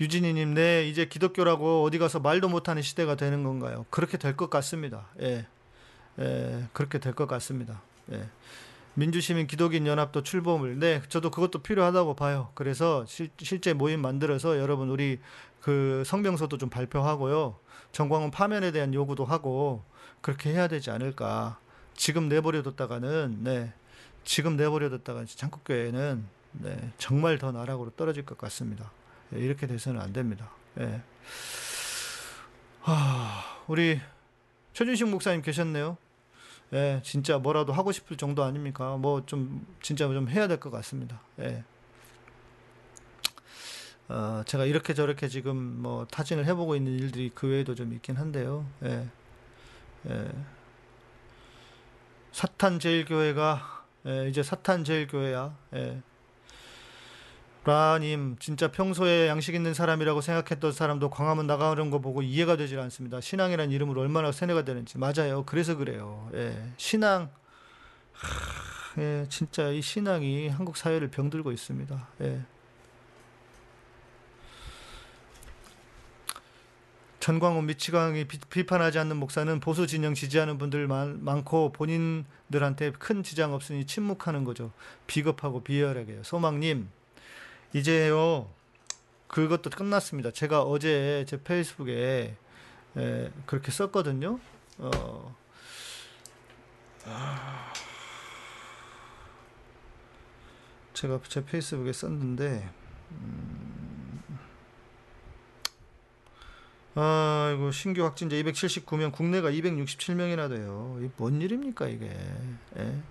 유진이님, 0.00 0.54
네, 0.54 0.88
이제 0.88 1.04
기독교라고 1.04 1.84
어디 1.84 1.98
가서 1.98 2.18
말도 2.18 2.48
못하는 2.48 2.80
시대가 2.80 3.14
되는 3.14 3.42
건가요? 3.44 3.84
그렇게 3.90 4.16
될 4.16 4.34
것 4.36 4.48
같습니다. 4.48 5.08
예, 5.20 5.46
예 6.18 6.68
그렇게 6.72 6.98
될 6.98 7.14
것 7.14 7.26
같습니다. 7.26 7.82
예. 8.10 8.26
민주시민 8.94 9.46
기독인 9.46 9.86
연합도 9.86 10.22
출범을 10.22 10.78
네 10.78 11.00
저도 11.08 11.30
그것도 11.30 11.60
필요하다고 11.60 12.14
봐요. 12.14 12.50
그래서 12.54 13.06
실, 13.06 13.30
실제 13.38 13.72
모임 13.72 14.02
만들어서 14.02 14.58
여러분 14.58 14.90
우리 14.90 15.18
그 15.62 16.02
성명서도 16.04 16.58
좀 16.58 16.68
발표하고요. 16.68 17.56
정광훈 17.92 18.30
파면에 18.30 18.72
대한 18.72 18.92
요구도 18.94 19.24
하고 19.24 19.84
그렇게 20.20 20.50
해야 20.52 20.68
되지 20.68 20.90
않을까. 20.90 21.58
지금 21.94 22.28
내버려뒀다가는 22.28 23.38
네 23.44 23.72
지금 24.24 24.56
내버려뒀다가 24.56 25.24
장국교회는 25.24 26.24
네 26.52 26.92
정말 26.98 27.38
더 27.38 27.52
나락으로 27.52 27.90
떨어질 27.90 28.26
것 28.26 28.36
같습니다. 28.38 28.90
네, 29.30 29.40
이렇게 29.40 29.66
돼서는 29.66 30.00
안 30.00 30.12
됩니다. 30.12 30.50
네. 30.74 31.00
하, 32.82 33.42
우리 33.68 34.00
최준식 34.72 35.08
목사님 35.08 35.42
계셨네요. 35.42 35.96
예, 36.72 37.00
진짜 37.04 37.38
뭐라도 37.38 37.72
하고 37.72 37.92
싶을 37.92 38.16
정도 38.16 38.42
아닙니까? 38.42 38.96
뭐 38.96 39.22
좀 39.26 39.66
진짜 39.82 40.06
좀 40.08 40.28
해야 40.28 40.48
될 40.48 40.58
것 40.58 40.70
같습니다. 40.70 41.20
예. 41.40 41.62
어, 44.08 44.42
제가 44.46 44.64
이렇게 44.64 44.94
저렇게 44.94 45.28
지금 45.28 45.56
뭐 45.56 46.06
타진을 46.10 46.44
해보고 46.46 46.76
있는 46.76 46.92
일들이 46.92 47.30
그 47.34 47.48
외에도 47.48 47.74
좀 47.74 47.92
있긴 47.92 48.16
한데요. 48.16 48.66
예. 48.84 49.08
예. 50.08 50.28
사탄 52.32 52.78
제일교회가 52.78 53.84
예, 54.06 54.28
이제 54.28 54.42
사탄 54.42 54.84
제일교회야. 54.84 55.56
예. 55.74 56.02
라님 57.64 58.36
진짜 58.40 58.72
평소에 58.72 59.28
양식 59.28 59.54
있는 59.54 59.72
사람이라고 59.72 60.20
생각했던 60.20 60.72
사람도 60.72 61.10
광화문 61.10 61.46
나가는 61.46 61.90
거 61.90 62.00
보고 62.00 62.20
이해가 62.20 62.56
되질 62.56 62.80
않습니다. 62.80 63.20
신앙이란 63.20 63.70
이름으로 63.70 64.00
얼마나 64.00 64.32
세뇌가 64.32 64.64
되는지 64.64 64.98
맞아요. 64.98 65.44
그래서 65.46 65.76
그래요. 65.76 66.28
예, 66.34 66.60
신앙 66.76 67.30
하, 68.12 69.00
예, 69.00 69.26
진짜 69.28 69.68
이 69.68 69.80
신앙이 69.80 70.48
한국 70.48 70.76
사회를 70.76 71.08
병들고 71.08 71.52
있습니다. 71.52 72.08
예. 72.22 72.40
전광훈 77.22 77.66
미치광이 77.66 78.24
비, 78.24 78.40
비판하지 78.50 78.98
않는 78.98 79.16
목사는 79.16 79.60
보수 79.60 79.86
진영 79.86 80.12
지지하는 80.12 80.58
분들 80.58 80.88
많, 80.88 81.22
많고 81.22 81.70
본인들한테 81.70 82.90
큰 82.98 83.22
지장 83.22 83.54
없으니 83.54 83.86
침묵하는 83.86 84.42
거죠. 84.42 84.72
비겁하고 85.06 85.62
비열하게요. 85.62 86.24
소망님 86.24 86.88
이제요 87.74 88.50
그것도 89.28 89.70
끝났습니다. 89.70 90.32
제가 90.32 90.62
어제 90.62 91.24
제 91.28 91.40
페이스북에 91.40 92.34
에, 92.96 93.30
그렇게 93.46 93.70
썼거든요. 93.70 94.40
어, 94.78 95.36
아, 97.06 97.72
제가 100.92 101.20
제 101.28 101.44
페이스북에 101.44 101.92
썼는데 101.92 102.68
음, 103.12 103.71
아이고 106.94 107.70
신규 107.70 108.04
확진자 108.04 108.36
279명 108.36 109.12
국내가 109.12 109.50
267명이나 109.50 110.48
돼요. 110.50 110.96
이게 111.00 111.10
뭔 111.16 111.40
일입니까 111.40 111.88
이게? 111.88 112.10
예? 112.76 113.02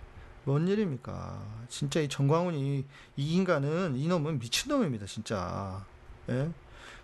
뭔 0.44 0.68
일입니까? 0.68 1.44
진짜 1.68 2.00
이 2.00 2.08
정광훈이 2.08 2.86
이 3.18 3.36
인간은 3.36 3.96
이놈은 3.96 4.40
미친놈입니다, 4.40 5.08
진짜. 5.08 5.84
예? 6.30 6.52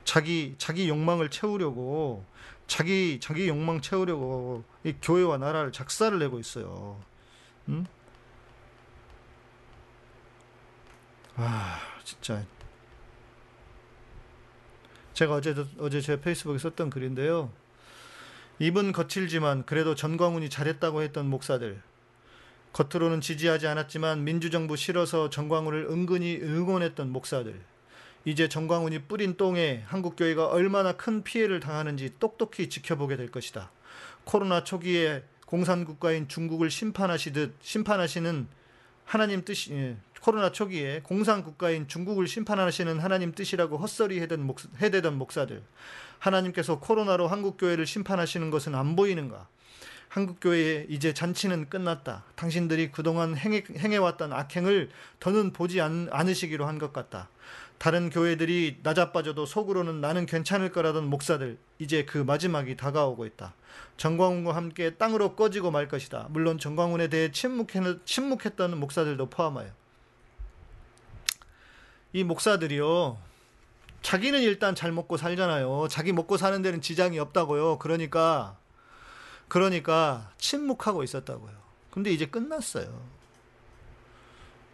자기 0.04 0.56
자기 0.58 0.88
욕망을 0.88 1.30
채우려고 1.30 2.24
자기 2.68 3.20
자기 3.20 3.48
욕망 3.48 3.82
채우려고 3.82 4.64
이 4.84 4.94
교회와 5.02 5.38
나라를 5.38 5.72
작사를 5.72 6.18
내고 6.20 6.40
있어요. 6.40 7.00
응? 7.70 7.86
아, 11.36 11.80
진짜. 12.04 12.44
제가 15.18 15.34
어제 15.34 15.56
어제 15.80 16.00
제 16.00 16.22
페이스북에 16.22 16.60
썼던 16.60 16.92
글인데요. 16.92 17.52
입은 18.60 18.92
거칠지만 18.92 19.66
그래도 19.66 19.96
전광훈이 19.96 20.48
잘했다고 20.48 21.02
했던 21.02 21.28
목사들 21.28 21.82
겉으로는 22.72 23.22
지지하지 23.22 23.66
않았지만 23.66 24.24
민주정부 24.24 24.76
싫어서 24.76 25.32
정광훈을 25.32 25.88
은근히 25.90 26.38
응원했던 26.40 27.12
목사들. 27.12 27.60
이제 28.26 28.48
정광훈이 28.48 29.06
뿌린 29.08 29.38
똥에 29.38 29.86
한국교회가 29.88 30.50
얼마나 30.50 30.92
큰 30.92 31.24
피해를 31.24 31.62
당하는지 31.62 32.14
똑똑히 32.20 32.70
지켜보게 32.70 33.18
될 33.18 33.32
것이다. 33.32 33.72
코로나 34.24 34.64
초기에 34.64 35.24
공산국가인 35.48 36.28
중국을 36.28 36.70
심판하시듯 36.70 37.56
심판하시는 37.64 38.48
하나님 39.04 39.44
뜻이 39.44 39.74
예, 39.74 39.98
코로나 40.28 40.52
초기에 40.52 41.00
공산 41.04 41.42
국가인 41.42 41.88
중국을 41.88 42.28
심판하시는 42.28 43.00
하나님 43.00 43.32
뜻이라고 43.32 43.78
헛소리 43.78 44.20
해대던, 44.20 45.18
목사들 45.18 45.64
하나님께서 46.20 46.82
코로나로 46.82 47.30
한국 47.30 47.56
교회를 47.58 47.86
심판하시는 47.86 48.50
것은 48.50 48.76
안 48.76 48.98
보이는가 48.98 49.48
한국 50.10 50.42
교회의 50.42 50.88
이제 50.90 51.14
잔치는 51.14 51.70
끝났다. 51.70 52.26
당신들이 52.36 52.92
그동안 52.92 53.38
행해, 53.38 53.64
행해 53.78 53.96
왔던 53.96 54.34
악행을 54.34 54.90
더는 55.22 55.54
보지 55.54 55.80
않, 55.80 56.10
않으시기로 56.12 56.66
한 56.66 56.78
것 56.78 56.92
같다. 56.92 57.30
다른 57.78 58.10
교회들이 58.10 58.80
나자빠져도 58.84 59.46
속으로는 59.46 60.02
나는 60.02 60.26
괜찮을 60.26 60.74
거라던 60.74 61.06
목사들, 61.10 61.58
이제 61.80 62.04
그 62.04 62.18
마지막이 62.18 62.76
다가오고 62.76 63.26
있다. 63.28 63.54
정광훈과 63.96 64.58
함께 64.58 64.96
땅으로 64.96 65.38
꺼지고 65.38 65.72
말 65.72 65.88
것이다. 65.88 66.28
물론 66.32 66.60
정광훈에 66.60 67.08
대해 67.08 67.32
침묵했, 67.32 68.06
침묵했던 68.06 68.78
목사들도 68.78 69.30
포함하여. 69.30 69.70
이 72.14 72.24
목사들이요, 72.24 73.18
자기는 74.02 74.42
일단 74.42 74.76
잘 74.76 74.92
먹고 74.92 75.18
살잖아요. 75.18 75.88
자기 75.90 76.14
먹고 76.14 76.38
사는 76.38 76.62
데는 76.62 76.82
지장이 76.82 77.20
없다고요. 77.20 77.80
그러니까 77.80 78.58
그러니까 79.48 80.32
침묵하고 80.38 81.04
있었다고요. 81.04 81.54
근데 81.92 82.12
이제 82.12 82.26
끝났어요. 82.26 83.02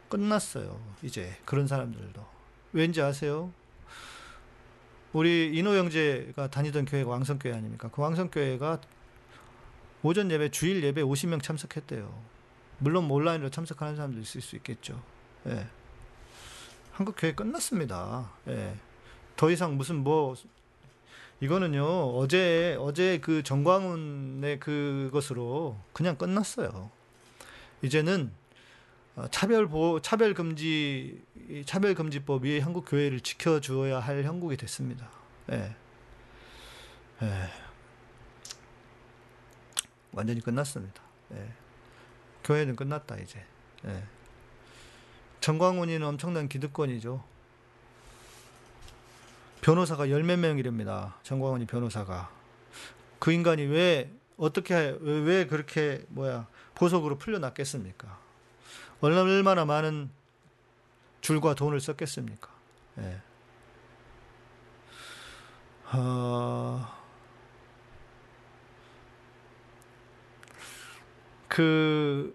끝났어요. 0.10 0.80
이제 1.02 1.36
그런 1.46 1.68
사람들도. 1.68 2.26
왠지 2.74 3.02
아세요? 3.02 3.52
우리 5.14 5.52
인호 5.54 5.76
형제가 5.76 6.50
다니던 6.50 6.86
교회가 6.86 7.10
왕성교회 7.10 7.54
아닙니까? 7.54 7.90
그 7.92 8.02
왕성교회가 8.02 8.82
오전 10.02 10.30
예배, 10.32 10.50
주일 10.50 10.84
예배 10.84 11.02
50명 11.02 11.42
참석했대요. 11.42 12.14
물론 12.80 13.10
온라인으로 13.10 13.50
참석하는 13.50 13.96
사람도 13.96 14.20
있을 14.20 14.42
수 14.42 14.56
있겠죠. 14.58 15.02
예. 15.48 15.68
한국 16.94 17.16
교회 17.18 17.34
끝났습니다. 17.34 18.32
예. 18.48 18.78
더 19.36 19.50
이상 19.50 19.78
무슨 19.78 19.98
뭐 19.98 20.36
이거는요 21.40 21.84
어제 22.16 22.78
어제 22.80 23.20
그 23.20 23.42
정광훈의 23.42 24.60
그것으로 24.60 25.80
그냥 25.92 26.16
끝났어요. 26.18 26.92
이제는 27.82 28.32
어, 29.16 29.26
차별 29.32 29.68
보 29.68 30.02
차별 30.02 30.36
금지 30.36 31.20
차별 31.66 31.96
금지법이 31.96 32.60
한국 32.60 32.86
교회를 32.88 33.22
지켜 33.22 33.60
주어야 33.60 34.00
할 34.00 34.24
형국이 34.24 34.56
됐습니다. 34.56 35.10
예. 35.52 35.76
예. 37.24 37.50
완전히 40.12 40.42
끝났습니다. 40.42 41.02
예. 41.34 41.52
교회는 42.44 42.76
끝났다 42.76 43.18
이제. 43.18 43.44
예. 43.86 44.04
정광훈이는 45.44 46.08
엄청난 46.08 46.48
기득권이죠. 46.48 47.22
변호사가 49.60 50.10
열 50.10 50.24
몇 50.24 50.40
명이랍니다. 50.40 51.18
정광훈이 51.24 51.66
변호사가. 51.66 52.32
그 53.20 53.34
인간이 53.34 53.64
왜 53.64 54.10
어떻게 54.38 54.98
왜 55.02 55.46
그렇게 55.46 56.06
뭐야 56.08 56.48
보석으로 56.76 57.18
풀려났겠습니까? 57.18 58.18
얼마나 59.02 59.66
많은 59.66 60.10
줄과 61.20 61.56
돈을 61.56 61.82
썼겠습니까? 61.82 62.50
예. 63.00 63.22
어, 65.92 66.88
그 71.50 72.34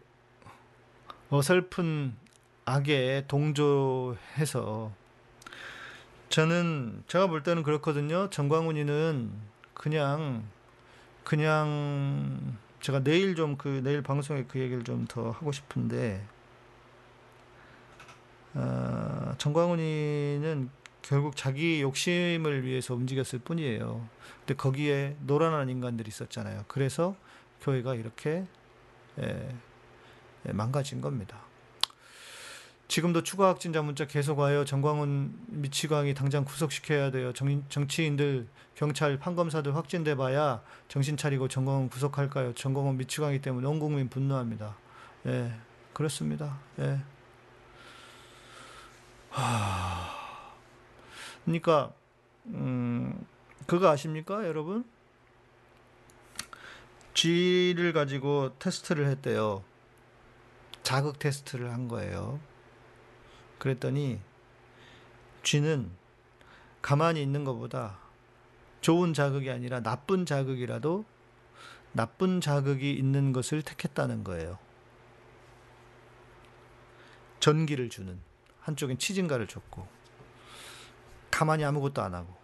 어설픈 1.31 2.28
악에 2.69 3.25
동조해서 3.29 4.93
저는 6.29 7.03
제가 7.07 7.27
볼 7.27 7.43
때는 7.43 7.63
그렇거든요. 7.63 8.29
정광훈이는 8.31 9.31
그냥 9.75 10.45
그냥 11.25 12.57
제가 12.81 13.03
내일 13.03 13.35
좀 13.35 13.57
그 13.57 13.81
내일 13.83 14.03
방송에 14.03 14.45
그 14.45 14.59
얘기를 14.59 14.85
좀 14.85 15.07
더 15.09 15.31
하고 15.31 15.51
싶은데 15.53 16.23
어, 18.55 19.35
정광훈이는 19.39 20.71
결국 21.03 21.37
자기 21.37 21.81
욕심을 21.81 22.65
위해서 22.65 22.95
움직였을 22.95 23.39
뿐이에요. 23.39 24.07
근데 24.41 24.55
거기에 24.55 25.17
노란한 25.21 25.71
인간들이 25.71 26.09
있었잖아요. 26.09 26.65
그래서 26.69 27.17
교회가 27.63 27.95
이렇게 27.95 28.45
예, 29.21 29.49
예, 30.47 30.53
망가진 30.53 31.01
겁니다. 31.01 31.48
지금도 32.89 33.23
추가 33.23 33.49
확진자 33.49 33.83
문자 33.83 34.07
계속 34.07 34.39
와요. 34.39 34.65
정광훈 34.65 35.39
미치광이 35.49 36.15
당장 36.15 36.45
구속시켜야 36.45 37.11
돼요. 37.11 37.35
정, 37.35 37.63
정치인들, 37.69 38.49
경찰, 38.75 39.19
판검사들 39.19 39.77
확진돼 39.77 40.15
봐야 40.15 40.63
정신 40.89 41.19
차리고 41.19 41.49
정광훈 41.49 41.91
구속할까요? 41.91 42.55
정광훈 42.55 42.97
미치광이 42.97 43.43
때문에 43.43 43.67
온 43.69 43.79
국민 43.79 44.09
분노합니다. 44.09 44.75
예, 45.27 45.53
그렇습니다. 45.93 46.59
예. 46.79 46.99
하... 49.31 50.09
그러니까 51.45 51.93
음, 52.47 53.27
그거 53.67 53.91
아십니까, 53.91 54.47
여러분? 54.47 54.85
쥐를 57.13 57.93
가지고 57.93 58.57
테스트를 58.59 59.07
했대요. 59.09 59.63
자극 60.83 61.19
테스트를 61.19 61.71
한 61.71 61.89
거예요. 61.89 62.41
그랬더니 63.59 64.21
쥐는 65.43 65.91
가만히 66.83 67.23
있는 67.23 67.45
것보다 67.45 67.99
좋은 68.81 69.13
자극이 69.13 69.51
아니라 69.51 69.81
나쁜 69.81 70.25
자극이라도 70.25 71.05
나쁜 71.93 72.41
자극이 72.41 72.93
있는 72.93 73.33
것을 73.33 73.63
택했다는 73.63 74.25
거예요. 74.25 74.59
전기를 77.41 77.89
주는 77.89 78.19
한쪽엔 78.61 78.99
치진가를 78.99 79.47
줬고 79.47 79.87
가만히 81.31 81.65
아무것도 81.65 82.03
안 82.03 82.15
하고 82.15 82.37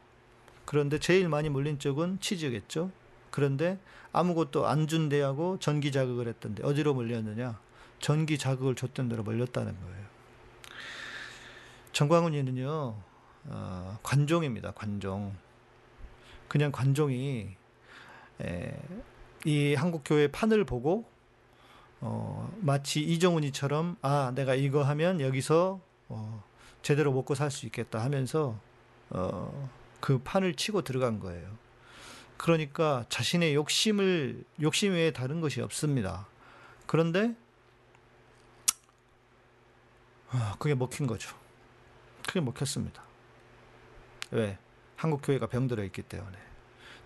그런데 0.65 0.99
제일 0.99 1.29
많이 1.29 1.49
물린 1.49 1.79
쪽은 1.79 2.21
치즈겠죠. 2.21 2.91
그런데 3.31 3.79
아무것도 4.13 4.67
안준 4.67 5.09
데하고 5.09 5.59
전기 5.59 5.91
자극을 5.93 6.29
했던데 6.29 6.65
어디로 6.65 6.95
물렸느냐? 6.95 7.61
전기 7.99 8.39
자극을 8.39 8.75
줬던 8.75 9.09
데로 9.09 9.23
물렸다는 9.23 9.79
거예요. 9.81 10.14
정광훈이는요 11.95 12.95
어, 13.47 13.99
관종입니다. 14.03 14.73
관종. 14.73 15.35
그냥 16.49 16.73
관종이 16.73 17.57
에, 18.43 18.77
이 19.45 19.75
한국 19.75 20.03
교회 20.05 20.27
판을 20.29 20.65
보고 20.65 21.05
어, 22.01 22.53
마치 22.61 23.01
이정훈이처럼 23.01 23.97
아 24.03 24.33
내가 24.35 24.55
이거 24.55 24.83
하면 24.83 25.21
여기서 25.21 25.81
어, 26.09 26.45
제대로 26.83 27.13
먹고 27.13 27.35
살 27.35 27.51
수 27.51 27.65
있겠다 27.67 28.03
하면서 28.03 28.59
어, 29.11 29.71
그 30.01 30.19
판을 30.19 30.55
치고 30.55 30.83
들어간 30.83 31.21
거예요. 31.21 31.49
그러니까 32.37 33.05
자신의 33.09 33.55
욕심을 33.55 34.45
욕심 34.61 34.93
외에 34.93 35.13
다른 35.13 35.41
것이 35.41 35.61
없습니다. 35.63 36.27
그런데 36.87 37.35
아, 40.31 40.57
그게 40.59 40.75
먹힌 40.75 41.07
거죠. 41.07 41.44
그게 42.27 42.41
먹혔습니다. 42.41 43.03
왜? 44.31 44.59
한국 44.97 45.21
교회가 45.23 45.47
병들어 45.47 45.85
있기 45.85 46.03
때문에 46.03 46.37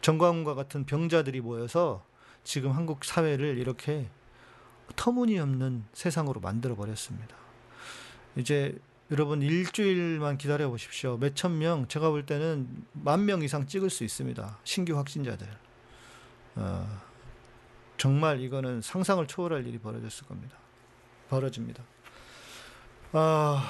정광훈과 0.00 0.54
같은 0.54 0.84
병자들이 0.84 1.40
모여서 1.40 2.04
지금 2.44 2.72
한국 2.72 3.04
사회를 3.04 3.58
이렇게 3.58 4.08
터무니없는 4.96 5.84
세상으로 5.92 6.40
만들어 6.40 6.74
버렸습니다. 6.76 7.36
이제 8.36 8.78
여러분 9.10 9.42
일주일만 9.42 10.38
기다려 10.38 10.68
보십시오. 10.68 11.16
몇 11.16 11.34
천 11.34 11.58
명, 11.58 11.88
제가 11.88 12.10
볼 12.10 12.24
때는 12.26 12.68
만 12.92 13.24
명 13.24 13.42
이상 13.42 13.66
찍을 13.66 13.90
수 13.90 14.04
있습니다. 14.04 14.58
신규 14.64 14.96
확진자들. 14.96 15.46
어, 16.56 17.00
정말 17.96 18.40
이거는 18.40 18.80
상상을 18.82 19.26
초월할 19.26 19.66
일이 19.66 19.78
벌어졌을 19.78 20.26
겁니다. 20.26 20.56
벌어집니다. 21.28 21.82
아, 23.12 23.68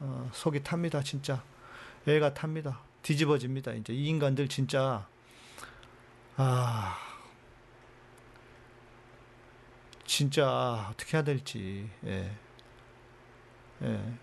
어, 0.00 0.30
속이 0.32 0.62
탑니다, 0.62 1.02
진짜. 1.02 1.42
애가 2.06 2.34
탑니다. 2.34 2.80
뒤집어집니다. 3.02 3.72
이제 3.72 3.92
이 3.92 4.06
인간들 4.08 4.48
진짜 4.48 5.06
아 6.36 6.96
진짜 10.04 10.88
어떻게 10.90 11.16
해야 11.16 11.24
될지 11.24 11.90
예. 12.04 12.30
예. 13.82 14.18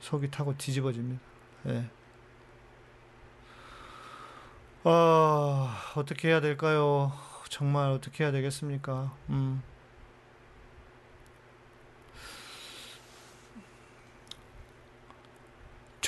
속이 0.00 0.30
타고 0.30 0.56
뒤집어집니다. 0.56 1.22
예. 1.66 1.90
아 4.84 5.92
어떻게 5.96 6.28
해야 6.28 6.40
될까요? 6.40 7.12
정말 7.48 7.90
어떻게 7.90 8.24
해야 8.24 8.32
되겠습니까? 8.32 9.14
음. 9.30 9.62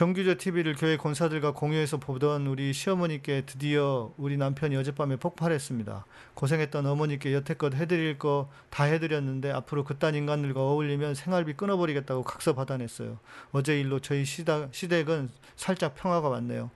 정규제 0.01 0.37
TV를 0.37 0.77
교회 0.77 0.97
권사들과 0.97 1.53
공유해서 1.53 1.99
보던 1.99 2.47
우리 2.47 2.73
시어머니께 2.73 3.43
드디어 3.45 4.15
우리 4.17 4.39
남편이 4.39 4.75
어젯밤에 4.77 5.17
폭발했습니다. 5.17 6.07
고생했던 6.33 6.87
어머니께 6.87 7.35
여태껏 7.35 7.75
해드릴 7.75 8.19
거 8.19 8.49
다 8.71 8.85
해드렸는데 8.85 9.53
앞으로 9.53 9.85
그딴 9.85 10.15
인간들과 10.15 10.59
어울리면 10.63 11.15
생활비 11.15 11.53
끊어버리겠다고 11.53 12.23
각서 12.23 12.55
받아냈어요. 12.55 13.19
어제 13.53 13.79
일로 13.79 14.01
저희 14.01 14.25
시다, 14.25 14.69
시댁은 14.73 15.29
살짝 15.57 15.95
평화가 15.95 16.31
왔네요. 16.31 16.71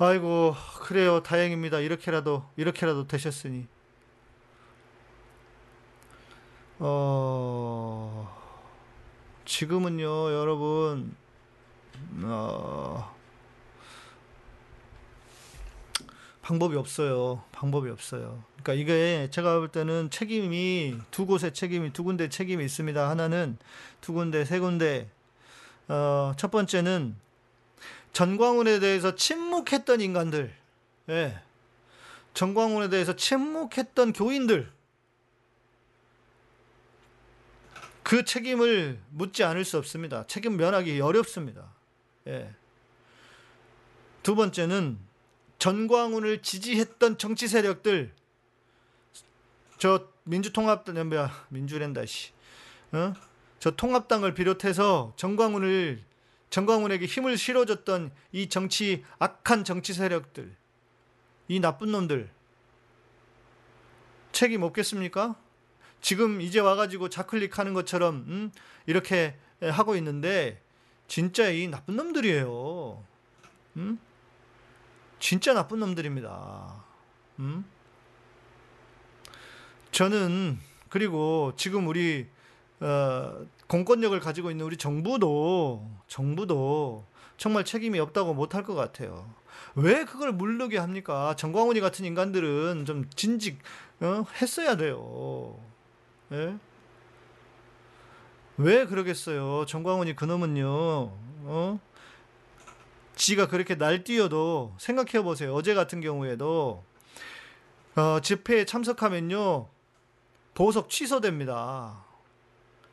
아이고 0.00 0.56
그래요 0.80 1.22
다행입니다. 1.22 1.78
이렇게라도 1.78 2.44
이렇게라도 2.56 3.06
되셨으니 3.06 3.68
어 6.80 8.36
지금은요 9.44 10.32
여러분 10.32 11.14
어, 12.22 13.14
방법이 16.42 16.76
없어요. 16.76 17.42
방법이 17.52 17.90
없어요. 17.90 18.44
그러니까 18.62 18.74
이게 18.74 19.28
제가 19.30 19.58
볼 19.58 19.68
때는 19.68 20.10
책임이 20.10 20.96
두 21.10 21.26
곳에 21.26 21.52
책임이 21.52 21.92
두 21.92 22.04
군데 22.04 22.28
책임이 22.28 22.64
있습니다. 22.64 23.08
하나는 23.08 23.58
두 24.00 24.12
군데 24.12 24.44
세 24.44 24.58
군데. 24.58 25.10
어, 25.88 26.34
첫 26.36 26.50
번째는 26.50 27.16
전광훈에 28.12 28.80
대해서 28.80 29.14
침묵했던 29.14 30.00
인간들. 30.00 30.54
예. 31.10 31.40
전광훈에 32.34 32.88
대해서 32.90 33.16
침묵했던 33.16 34.12
교인들. 34.12 34.70
그 38.02 38.24
책임을 38.24 39.00
묻지 39.10 39.42
않을 39.42 39.64
수 39.64 39.78
없습니다. 39.78 40.26
책임 40.28 40.56
면하기 40.56 41.00
어렵습니다. 41.00 41.72
예. 42.26 42.52
두 44.22 44.34
번째는 44.34 44.98
전광훈을 45.58 46.42
지지했던 46.42 47.18
정치 47.18 47.48
세력들 47.48 48.12
저 49.78 50.08
민주통합당 50.24 51.08
뭐야 51.08 51.30
민주랜다 51.48 52.04
씨. 52.06 52.32
어? 52.92 53.12
저 53.58 53.70
통합당을 53.70 54.34
비롯해서 54.34 55.12
전광훈을 55.16 56.02
전광훈에게 56.50 57.06
힘을 57.06 57.36
실어줬던 57.36 58.12
이 58.32 58.48
정치 58.48 59.04
악한 59.18 59.64
정치 59.64 59.92
세력들 59.92 60.54
이 61.48 61.60
나쁜 61.60 61.92
놈들 61.92 62.30
책임 64.32 64.62
없겠습니까? 64.62 65.36
지금 66.00 66.40
이제 66.40 66.60
와가지고 66.60 67.08
좌클릭하는 67.08 67.74
것처럼 67.74 68.24
음? 68.28 68.52
이렇게 68.86 69.36
하고 69.60 69.96
있는데 69.96 70.62
진짜 71.08 71.48
이 71.48 71.68
나쁜 71.68 71.96
놈들이에요. 71.96 73.02
음? 73.76 73.98
진짜 75.18 75.54
나쁜 75.54 75.80
놈들입니다. 75.80 76.84
음? 77.38 77.64
저는 79.90 80.58
그리고 80.88 81.52
지금 81.56 81.86
우리 81.86 82.26
어, 82.80 83.46
공권력을 83.68 84.18
가지고 84.20 84.50
있는 84.50 84.66
우리 84.66 84.76
정부도 84.76 85.88
정부도 86.08 87.06
정말 87.36 87.64
책임이 87.64 87.98
없다고 87.98 88.34
못할 88.34 88.62
것 88.62 88.74
같아요. 88.74 89.30
왜 89.74 90.04
그걸 90.04 90.32
물르게 90.32 90.78
합니까? 90.78 91.34
정광훈이 91.36 91.80
같은 91.80 92.04
인간들은 92.04 92.84
좀 92.86 93.08
진직 93.10 93.58
어? 94.00 94.24
했어야 94.40 94.76
돼요. 94.76 95.58
예? 96.32 96.56
왜 98.58 98.86
그러겠어요? 98.86 99.66
정광훈이 99.66 100.16
그놈은요, 100.16 100.66
어? 100.68 101.80
지가 103.16 103.48
그렇게 103.48 103.74
날뛰어도 103.74 104.74
생각해 104.78 105.22
보세요. 105.22 105.54
어제 105.54 105.74
같은 105.74 106.00
경우에도 106.00 106.84
어, 107.96 108.20
집회에 108.20 108.66
참석하면요 108.66 109.68
보석 110.54 110.90
취소됩니다. 110.90 112.04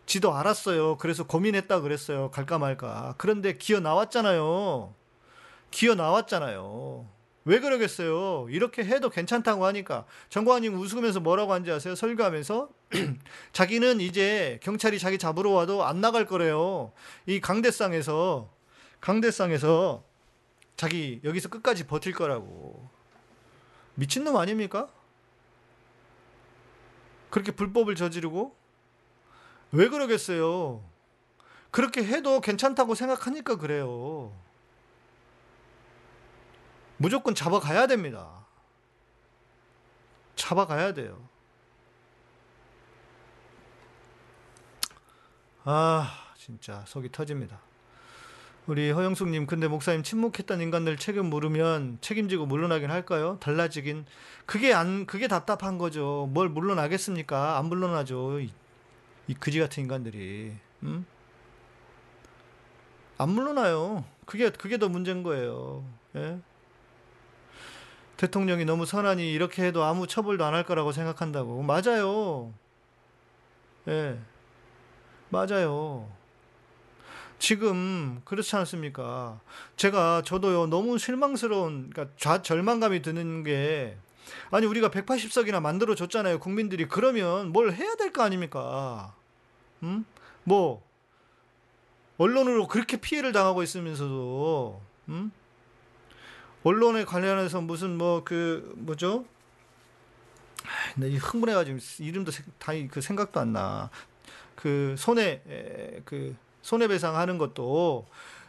지도 0.06 0.34
알았어요. 0.34 0.98
그래서 0.98 1.26
고민했다 1.26 1.82
그랬어요. 1.82 2.30
갈까 2.32 2.58
말까. 2.58 3.16
그런데 3.18 3.58
기어 3.58 3.80
나왔잖아요. 3.80 4.94
기어 5.72 5.96
나왔잖아요. 5.96 7.08
왜 7.46 7.60
그러겠어요? 7.60 8.48
이렇게 8.50 8.86
해도 8.86 9.10
괜찮다고 9.10 9.66
하니까 9.66 10.06
정광님 10.30 10.76
웃으면서 10.76 11.20
뭐라고 11.20 11.54
한지 11.54 11.72
아세요? 11.72 11.94
설교하면서 11.96 12.70
자기는 13.52 14.00
이제 14.00 14.60
경찰이 14.64 14.98
자기 14.98 15.18
잡으러 15.18 15.52
와도 15.52 15.84
안 15.84 16.00
나갈 16.00 16.26
거래요. 16.26 16.94
이 17.26 17.42
강대상에서 17.42 18.50
강대상에서 19.02 20.04
자기 20.78 21.20
여기서 21.24 21.50
끝까지 21.50 21.86
버틸 21.86 22.14
거라고 22.14 22.88
미친놈 23.96 24.38
아닙니까? 24.38 24.88
그렇게 27.30 27.52
불법을 27.52 27.96
저지르고 27.96 28.56
왜 29.72 29.90
그러겠어요? 29.90 30.84
그렇게 31.72 32.04
해도 32.04 32.40
괜찮다고 32.40 32.96
생각하니까 32.96 33.58
그래요. 33.58 34.32
무조건 37.04 37.36
잡아가야 37.36 37.88
됩니다. 37.88 38.46
잡아가야 40.38 40.94
돼요. 40.94 41.20
아, 45.66 46.10
진짜 46.38 46.82
속이 46.88 47.12
터집니다. 47.12 47.60
우리 48.68 48.90
허영숙님, 48.90 49.48
근데 49.48 49.68
목사님 49.68 50.04
침묵했던 50.04 50.62
인간들 50.62 50.96
책임 50.96 51.26
물으면 51.26 51.98
책임지고 52.00 52.46
물러나긴 52.46 52.90
할까요? 52.90 53.38
달라지긴 53.42 54.06
그게 54.46 54.74
안 54.74 55.06
그게 55.06 55.28
답답한 55.28 55.78
거죠. 55.78 56.30
뭘 56.32 56.48
물러나겠습니까? 56.48 57.58
안 57.58 57.66
물러나죠. 57.66 58.40
이, 58.40 58.50
이 59.28 59.34
그지 59.34 59.60
같은 59.60 59.84
인간들이, 59.84 60.54
음? 60.84 61.06
안 63.18 63.30
물러나요. 63.30 64.06
그게 64.26 64.50
그게 64.52 64.78
더 64.78 64.88
문제인 64.88 65.24
거예요. 65.24 65.84
예? 66.16 66.40
대통령이 68.28 68.64
너무 68.64 68.86
선하니 68.86 69.30
이렇게 69.34 69.66
해도 69.66 69.84
아무 69.84 70.08
처벌도 70.08 70.46
안 70.46 70.54
할 70.54 70.64
거라고 70.66 70.94
생각한다고 70.94 71.62
맞아요. 71.64 72.54
예, 73.90 74.18
맞아요. 75.30 76.08
지금 77.38 78.22
그렇지 78.24 78.56
않습니까? 78.56 79.42
제가 79.76 80.22
저도요 80.24 80.68
너무 80.68 80.98
실망스러운 80.98 81.90
그러니까 81.90 82.16
좌 82.18 82.42
절망감이 82.42 83.02
드는 83.02 83.44
게 83.44 83.98
아니 84.52 84.66
우리가 84.68 84.88
180석이나 84.90 85.60
만들어 85.62 85.94
줬잖아요 85.96 86.40
국민들이 86.40 86.88
그러면 86.88 87.52
뭘 87.52 87.74
해야 87.74 87.96
될 87.96 88.14
거 88.14 88.24
아닙니까? 88.24 89.14
음? 89.82 90.06
뭐 90.46 90.82
언론으로 92.18 92.68
그렇게 92.70 92.96
피해를 92.96 93.34
당하고 93.34 93.64
있으면서도 93.64 94.80
음? 95.10 95.32
언론에 96.64 97.06
관련해서 97.06 97.62
무슨 97.62 97.98
뭐 97.98 98.24
그 98.24 98.74
뭐죠? 98.78 99.26
나 100.96 101.08
흥분해가지고 101.08 101.80
이름도 102.00 102.32
다그 102.60 103.02
생각도 103.02 103.40
안 103.40 103.54
나. 103.54 103.90
그 104.56 104.96
손해 104.98 105.42
그 106.06 106.36
손해배상 106.62 107.16
하는 107.18 107.38
것도 107.38 108.06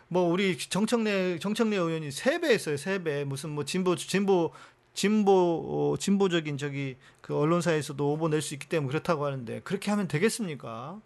뭐 0.08 0.22
우리 0.30 0.56
정청래 0.58 1.38
정청래 1.38 1.76
의원이 1.76 2.10
세배 2.12 2.48
했어요 2.52 2.76
세배 2.76 3.24
무슨 3.24 3.50
뭐 3.50 3.64
진보 3.64 3.96
진보 3.96 4.52
진보 4.94 5.92
어, 5.94 5.96
진보적인 5.98 6.56
저기 6.58 6.96
그 7.20 7.36
언론사에서도 7.36 8.12
오보 8.12 8.28
낼 8.28 8.42
수 8.42 8.54
있기 8.54 8.68
때문에 8.68 8.88
그렇다고 8.88 9.24
하는데 9.26 9.60
그렇게 9.64 9.90
하면 9.90 10.06
되겠습니까? 10.08 11.00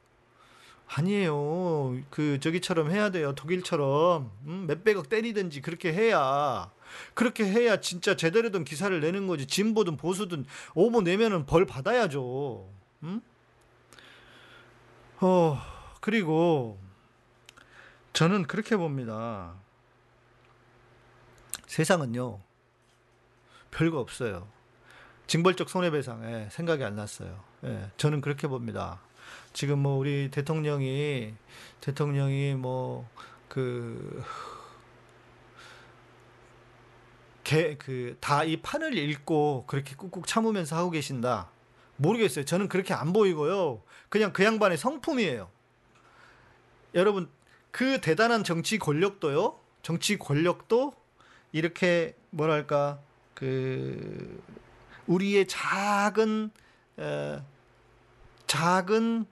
아니에요. 0.88 1.98
그 2.10 2.40
저기처럼 2.40 2.90
해야 2.90 3.10
돼요. 3.10 3.34
독일처럼 3.34 4.30
음? 4.46 4.66
몇백억 4.66 5.08
때리든지 5.08 5.60
그렇게 5.60 5.92
해야 5.92 6.70
그렇게 7.14 7.44
해야 7.44 7.80
진짜 7.80 8.16
제대로 8.16 8.50
된 8.50 8.64
기사를 8.64 8.98
내는 8.98 9.26
거지. 9.26 9.46
진보든 9.46 9.96
보수든 9.98 10.46
오보 10.74 11.02
내면은 11.02 11.44
벌 11.44 11.66
받아야죠. 11.66 12.68
음? 13.02 13.20
어 15.20 15.60
그리고 16.00 16.78
저는 18.14 18.44
그렇게 18.44 18.76
봅니다. 18.76 19.54
세상은요 21.66 22.40
별거 23.70 24.00
없어요. 24.00 24.48
징벌적 25.26 25.68
손해배상에 25.68 26.48
생각이 26.50 26.82
안 26.82 26.96
났어요. 26.96 27.44
예, 27.64 27.90
저는 27.98 28.22
그렇게 28.22 28.48
봅니다. 28.48 29.00
지금 29.52 29.80
뭐 29.80 29.96
우리 29.96 30.30
대통령이 30.30 31.34
대통령이 31.80 32.54
뭐그 32.54 34.24
그다 37.78 38.44
이 38.44 38.58
판을 38.58 38.96
읽고 38.96 39.64
그렇게 39.66 39.94
꾹꾹 39.96 40.26
참으면서 40.26 40.76
하고 40.76 40.90
계신다. 40.90 41.50
모르겠어요. 41.96 42.44
저는 42.44 42.68
그렇게 42.68 42.94
안 42.94 43.12
보이고요. 43.12 43.82
그냥 44.08 44.32
그 44.32 44.44
양반의 44.44 44.78
성품이에요. 44.78 45.50
여러분 46.94 47.28
그 47.70 48.00
대단한 48.00 48.44
정치 48.44 48.78
권력도요. 48.78 49.58
정치 49.82 50.18
권력도 50.18 50.94
이렇게 51.52 52.16
뭐랄까 52.30 53.00
그 53.34 54.42
우리의 55.06 55.46
작은 55.48 56.50
에, 56.98 57.40
작은 58.46 59.26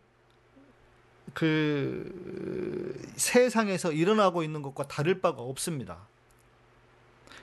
그 1.37 2.99
세상에서 3.16 3.93
일어나고 3.93 4.43
있는 4.43 4.62
것과 4.62 4.89
다를 4.89 5.20
바가 5.20 5.43
없습니다. 5.43 6.09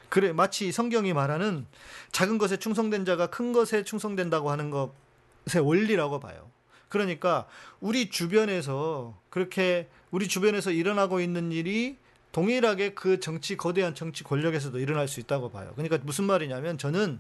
그래 0.10 0.34
마치 0.34 0.72
성경이 0.72 1.14
말하는 1.14 1.68
작은 2.12 2.40
것에 2.40 2.58
충성된 2.58 3.06
자가 3.06 3.28
큰 3.28 3.54
것에 3.54 3.84
충성된다고 3.84 4.50
하는 4.50 4.72
것의 4.72 5.62
원리라고 5.64 6.20
봐요. 6.20 6.50
그러니까 6.90 7.46
우리 7.82 8.10
주변에서 8.10 9.16
그렇게 9.30 9.88
우리 10.10 10.28
주변에서 10.28 10.72
일어나고 10.72 11.20
있는 11.20 11.52
일이 11.52 12.00
동일하게 12.32 12.96
그 12.96 13.20
정치 13.20 13.56
거대한 13.58 13.94
정치 13.94 14.24
권력에서도 14.24 14.80
일어날 14.80 15.08
수 15.08 15.20
있다고 15.20 15.52
봐요. 15.52 15.72
그러니까 15.76 16.00
무슨 16.02 16.24
말이냐면 16.26 16.80
저는 16.80 17.20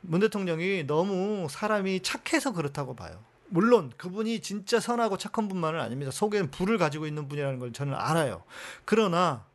문 0.00 0.20
대통령이 0.20 0.86
너무 0.86 1.48
사람이 1.50 2.00
착해서 2.00 2.54
그렇다고 2.54 2.96
봐요. 2.96 3.22
물론 3.46 3.92
그분이 3.96 4.40
진짜 4.40 4.80
선하고 4.80 5.16
착한 5.18 5.48
분만은 5.48 5.80
아닙니다. 5.80 6.10
속에는 6.10 6.50
불을 6.50 6.78
가지고 6.78 7.06
있는 7.06 7.28
분이라는 7.28 7.58
걸 7.58 7.72
저는 7.72 7.94
알아요. 7.94 8.44
그러나 8.84 9.46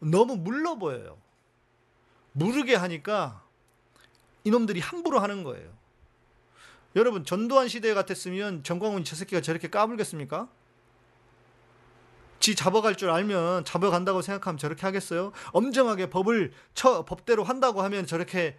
너무 0.00 0.36
물러 0.36 0.76
보여요. 0.76 1.18
무르게 2.32 2.74
하니까 2.74 3.42
이놈들이 4.44 4.80
함부로 4.80 5.20
하는 5.20 5.44
거예요. 5.44 5.70
여러분 6.96 7.24
전두환 7.24 7.68
시대 7.68 7.92
같았으면 7.92 8.62
정광훈 8.62 9.04
저 9.04 9.16
새끼가 9.16 9.40
저렇게 9.40 9.68
까불겠습니까? 9.68 10.48
지 12.40 12.54
잡아갈 12.54 12.94
줄 12.96 13.10
알면 13.10 13.64
잡아간다고 13.64 14.20
생각하면 14.20 14.58
저렇게 14.58 14.82
하겠어요? 14.82 15.32
엄정하게 15.52 16.10
법을 16.10 16.52
쳐 16.74 17.04
법대로 17.04 17.42
한다고 17.42 17.82
하면 17.82 18.06
저렇게 18.06 18.58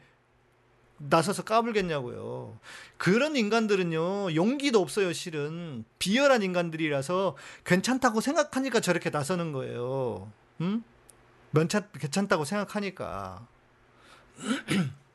나서서 0.97 1.43
까불겠냐고요. 1.43 2.57
그런 2.97 3.35
인간들은요, 3.35 4.35
용기도 4.35 4.81
없어요, 4.81 5.11
실은. 5.13 5.83
비열한 5.99 6.41
인간들이라서 6.41 7.35
괜찮다고 7.65 8.21
생각하니까 8.21 8.79
저렇게 8.79 9.09
나서는 9.09 9.51
거예요. 9.51 10.31
응? 10.61 10.83
면차, 11.51 11.81
괜찮다고 11.81 12.45
생각하니까. 12.45 13.45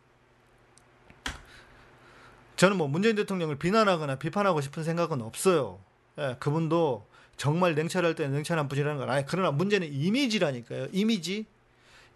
저는 2.56 2.76
뭐 2.76 2.88
문재인 2.88 3.16
대통령을 3.16 3.56
비난하거나 3.56 4.16
비판하고 4.16 4.60
싶은 4.60 4.84
생각은 4.84 5.22
없어요. 5.22 5.80
예, 6.18 6.36
그분도 6.38 7.06
정말 7.38 7.74
냉철할 7.74 8.14
때는 8.14 8.34
냉철한 8.34 8.68
분이라는 8.68 8.98
걸 8.98 9.08
아니, 9.08 9.24
그러나 9.26 9.50
문제는 9.50 9.90
이미지라니까요. 9.90 10.88
이미지. 10.92 11.46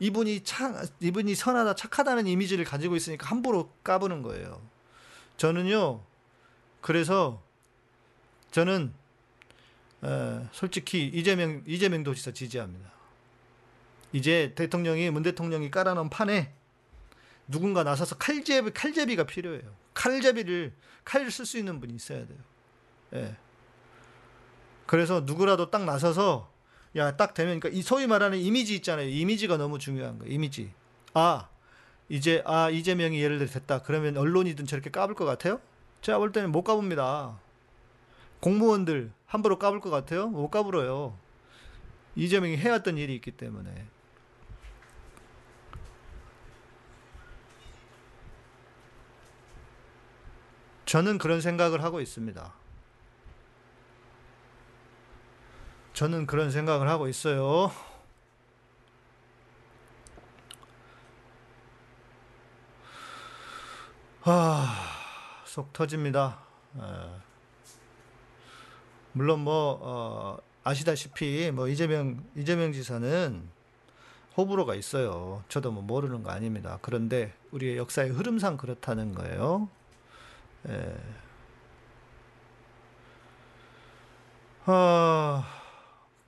이분이 0.01 0.42
차, 0.42 0.84
이분이 1.01 1.34
선하다 1.34 1.74
착하다는 1.74 2.26
이미지를 2.26 2.64
가지고 2.64 2.97
있으니까 2.97 3.28
함부로 3.28 3.70
까부는 3.82 4.22
거예요. 4.22 4.61
저는요. 5.36 6.03
그래서 6.80 7.42
저는 8.51 8.92
에, 10.05 10.47
솔직히 10.53 11.07
이재명 11.07 11.62
이재명 11.66 12.03
도지사 12.03 12.32
지지합니다. 12.32 12.92
이제 14.12 14.53
대통령이 14.55 15.11
문 15.11 15.22
대통령이 15.22 15.70
깔아놓은 15.70 16.11
판에 16.11 16.53
누군가 17.49 17.82
나서서 17.82 18.16
칼제비 18.16 18.72
칼제비가 18.72 19.24
필요해요. 19.24 19.74
칼제비를 19.95 20.72
칼을 21.05 21.30
쓸 21.30 21.47
수 21.47 21.59
있는 21.59 21.80
분이 21.80 21.95
있어야 21.95 22.26
돼요. 22.26 22.38
예. 23.14 23.36
그래서 24.86 25.20
누구라도 25.20 25.70
딱 25.70 25.84
나서서 25.84 26.53
야, 26.97 27.16
딱 27.16 27.34
되면, 27.34 27.59
그러니까 27.59 27.78
이 27.78 27.82
소위 27.82 28.07
말하는 28.07 28.38
이미지 28.38 28.74
있잖아요. 28.76 29.09
이미지가 29.09 29.57
너무 29.57 29.78
중요한 29.78 30.18
거예요. 30.18 30.32
이미지. 30.32 30.72
아, 31.12 31.49
이제, 32.09 32.42
아, 32.47 32.70
이재명이 32.70 33.20
예를 33.20 33.38
들어 33.38 33.49
됐다. 33.51 33.82
그러면 33.82 34.16
언론이든 34.16 34.66
저렇게 34.66 34.90
까불 34.90 35.16
것 35.16 35.24
같아요? 35.24 35.61
제가 36.03 36.18
볼 36.18 36.32
때는 36.32 36.53
못 36.53 36.62
까봅니다. 36.62 37.38
공무원들 38.40 39.11
함부로 39.26 39.59
까불 39.59 39.80
것 39.80 39.90
같아요? 39.90 40.28
못 40.28 40.51
까불어요. 40.51 41.18
이재명이 42.14 42.59
해왔던 42.59 42.99
일이 42.99 43.14
있기 43.16 43.32
때문에. 43.32 43.86
저는 50.84 51.18
그런 51.18 51.40
생각을 51.40 51.82
하고 51.82 52.01
있습니다. 52.01 52.53
저는 55.95 56.26
그런 56.26 56.51
생각을 56.51 56.88
하고 56.88 57.09
있어요. 57.09 57.70
아, 64.24 64.74
속 65.45 65.72
터집니다. 65.72 66.38
에. 66.76 66.80
물론 69.12 69.40
뭐 69.40 69.78
어, 69.80 70.38
아시다시피 70.64 71.53
뭐 71.53 71.68
이재명 71.68 72.24
이재명 72.34 72.72
지사는 72.72 73.49
호불호가 74.36 74.74
있어요. 74.74 75.45
저도 75.49 75.70
뭐 75.70 75.84
모르는 75.84 76.24
거 76.24 76.30
아닙니다. 76.30 76.78
그런데 76.82 77.32
우리의 77.53 77.76
역사의 77.76 78.11
흐름상 78.11 78.57
그렇다는 78.57 79.14
거예요. 79.14 79.68
예. 80.68 80.97
아, 84.66 85.64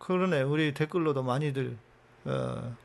그러네. 0.06 0.42
우리 0.42 0.72
댓글로도 0.72 1.24
많이들 1.24 1.76
어, 2.26 2.76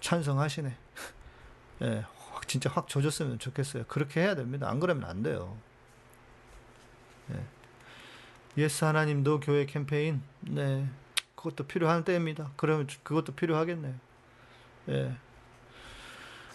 찬성하시네. 0.00 0.74
예, 1.82 2.04
확 2.32 2.48
진짜 2.48 2.70
확 2.70 2.88
조졌으면 2.88 3.38
좋겠어요. 3.38 3.84
그렇게 3.86 4.22
해야 4.22 4.34
됩니다. 4.34 4.70
안 4.70 4.80
그러면 4.80 5.04
안 5.04 5.22
돼요. 5.22 5.58
예. 7.32 7.44
Yes 8.56 8.86
하나님 8.86 9.22
No 9.22 9.40
교회 9.40 9.66
캠페인 9.66 10.22
네 10.40 10.88
그것도 11.36 11.66
필요한 11.66 12.02
때입니다. 12.02 12.50
그러면 12.56 12.86
그것도 13.02 13.34
필요하겠네요. 13.34 13.94
예. 14.88 15.14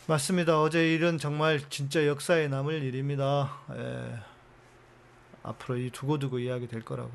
맞습니다. 0.07 0.60
어제 0.60 0.91
일은 0.91 1.20
정말 1.20 1.62
진짜 1.70 2.07
역사에 2.07 2.47
남을 2.47 2.82
일입니다. 2.82 3.60
예. 3.76 4.20
앞으로 5.43 5.78
이 5.78 5.91
두고두고 5.91 6.39
이야기 6.39 6.68
될 6.68 6.84
거라고. 6.84 7.12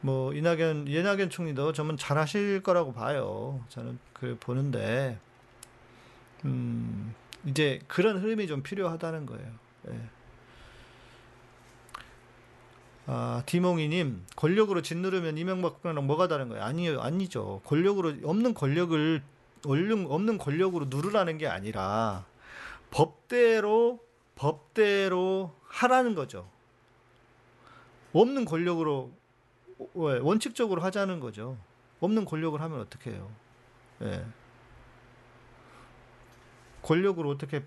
뭐 0.00 0.32
이낙연 0.32 0.86
이낙연 0.86 1.30
총리도 1.30 1.72
저는 1.72 1.96
잘하실 1.96 2.62
거라고 2.62 2.92
봐요. 2.92 3.64
저는 3.68 3.98
그 4.12 4.36
보는데 4.40 5.18
음 6.44 7.14
이제 7.46 7.80
그런 7.88 8.18
흐름이 8.18 8.46
좀 8.46 8.62
필요하다는 8.62 9.26
거예요. 9.26 9.52
예. 9.90 10.00
아, 13.10 13.42
디몽이님, 13.46 14.26
권력으로 14.36 14.82
짓누르면 14.82 15.38
이명박이랑 15.38 16.06
뭐가 16.06 16.28
다른 16.28 16.50
거예요? 16.50 16.62
아니요, 16.62 17.00
아니죠. 17.00 17.62
권력으로, 17.64 18.12
없는 18.22 18.52
권력을, 18.52 19.22
없는 19.64 20.36
권력으로 20.36 20.86
누르라는 20.90 21.38
게 21.38 21.46
아니라, 21.46 22.26
법대로, 22.90 23.98
법대로 24.34 25.54
하라는 25.62 26.14
거죠. 26.14 26.50
없는 28.12 28.44
권력으로, 28.44 29.10
왜, 29.10 29.12
원칙적으로 29.94 30.82
하자는 30.82 31.20
거죠. 31.20 31.56
없는 32.00 32.24
권력을 32.24 32.60
하면 32.60 32.80
어떻게 32.80 33.10
해요? 33.10 33.30
예. 34.02 34.24
권력으로 36.82 37.30
어떻게, 37.30 37.64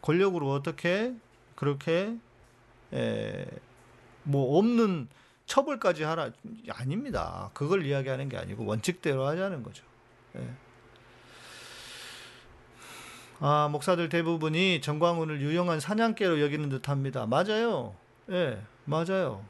권력으로 0.00 0.50
어떻게, 0.52 1.14
그렇게, 1.54 2.16
예, 2.92 3.46
뭐 4.22 4.58
없는 4.58 5.08
처벌까지 5.46 6.04
하라 6.04 6.30
아닙니다. 6.70 7.50
그걸 7.52 7.84
이야기하는 7.84 8.28
게 8.28 8.38
아니고 8.38 8.64
원칙대로 8.64 9.26
하자는 9.26 9.62
거죠. 9.62 9.84
예. 10.36 10.48
아 13.40 13.68
목사들 13.70 14.08
대부분이 14.08 14.80
정광훈을 14.80 15.40
유용한 15.40 15.80
사냥개로 15.80 16.40
여기는 16.40 16.68
듯합니다. 16.70 17.26
맞아요. 17.26 17.94
예, 18.30 18.62
맞아요. 18.84 19.44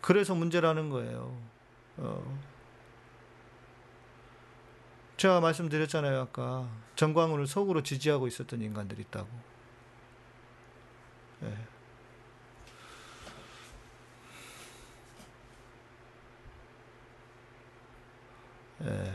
그래서 0.00 0.34
문제라는 0.34 0.90
거예요. 0.90 1.36
어. 1.98 2.38
제가 5.16 5.40
말씀드렸잖아요 5.40 6.20
아까 6.20 6.66
정광훈을 6.96 7.46
속으로 7.46 7.82
지지하고 7.82 8.26
있었던 8.26 8.62
인간들이 8.62 9.02
있다고. 9.02 9.28
예. 11.42 11.56
예. 18.82 19.14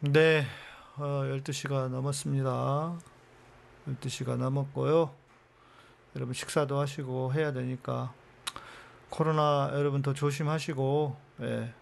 네, 0.00 0.44
어, 0.96 1.22
12시가 1.24 1.88
넘었습니다. 1.88 2.98
12시가 3.88 4.36
넘었고요. 4.36 5.23
여러분 6.16 6.32
식사도 6.32 6.78
하시고 6.78 7.32
해야 7.34 7.52
되니까 7.52 8.12
코로나 9.10 9.70
여러분 9.74 10.02
더 10.02 10.12
조심하시고 10.12 11.16
예. 11.42 11.74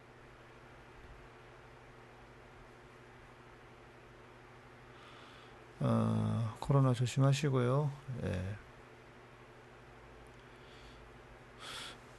어, 5.80 6.56
코로나 6.60 6.94
조심하시고요. 6.94 7.90
예. 8.24 8.56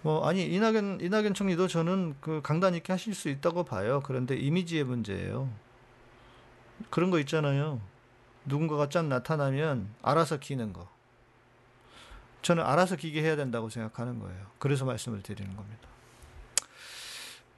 뭐 0.02 0.28
아니 0.28 0.46
이낙연 0.46 1.00
이낙연 1.00 1.34
총리도 1.34 1.70
저는 1.70 2.16
그 2.20 2.42
강단 2.44 2.76
있게 2.76 2.92
하실 2.92 3.16
수 3.16 3.30
있다고 3.30 3.64
봐요. 3.64 4.02
그런데 4.04 4.36
이미지의 4.36 4.84
문제예요. 4.84 5.50
그런 6.90 7.10
거 7.10 7.20
있잖아요. 7.20 7.80
누군가가 8.46 8.90
짠 8.90 9.08
나타나면 9.08 9.88
알아서 10.02 10.40
기는 10.40 10.74
거. 10.74 10.90
저는 12.44 12.64
알아서 12.64 12.96
기게 12.98 13.24
해야 13.24 13.36
된다고 13.36 13.70
생각하는 13.70 14.20
거예요. 14.20 14.46
그래서 14.60 14.86
말씀을 14.86 15.24
드리는 15.24 15.56
겁니다. 15.56 15.88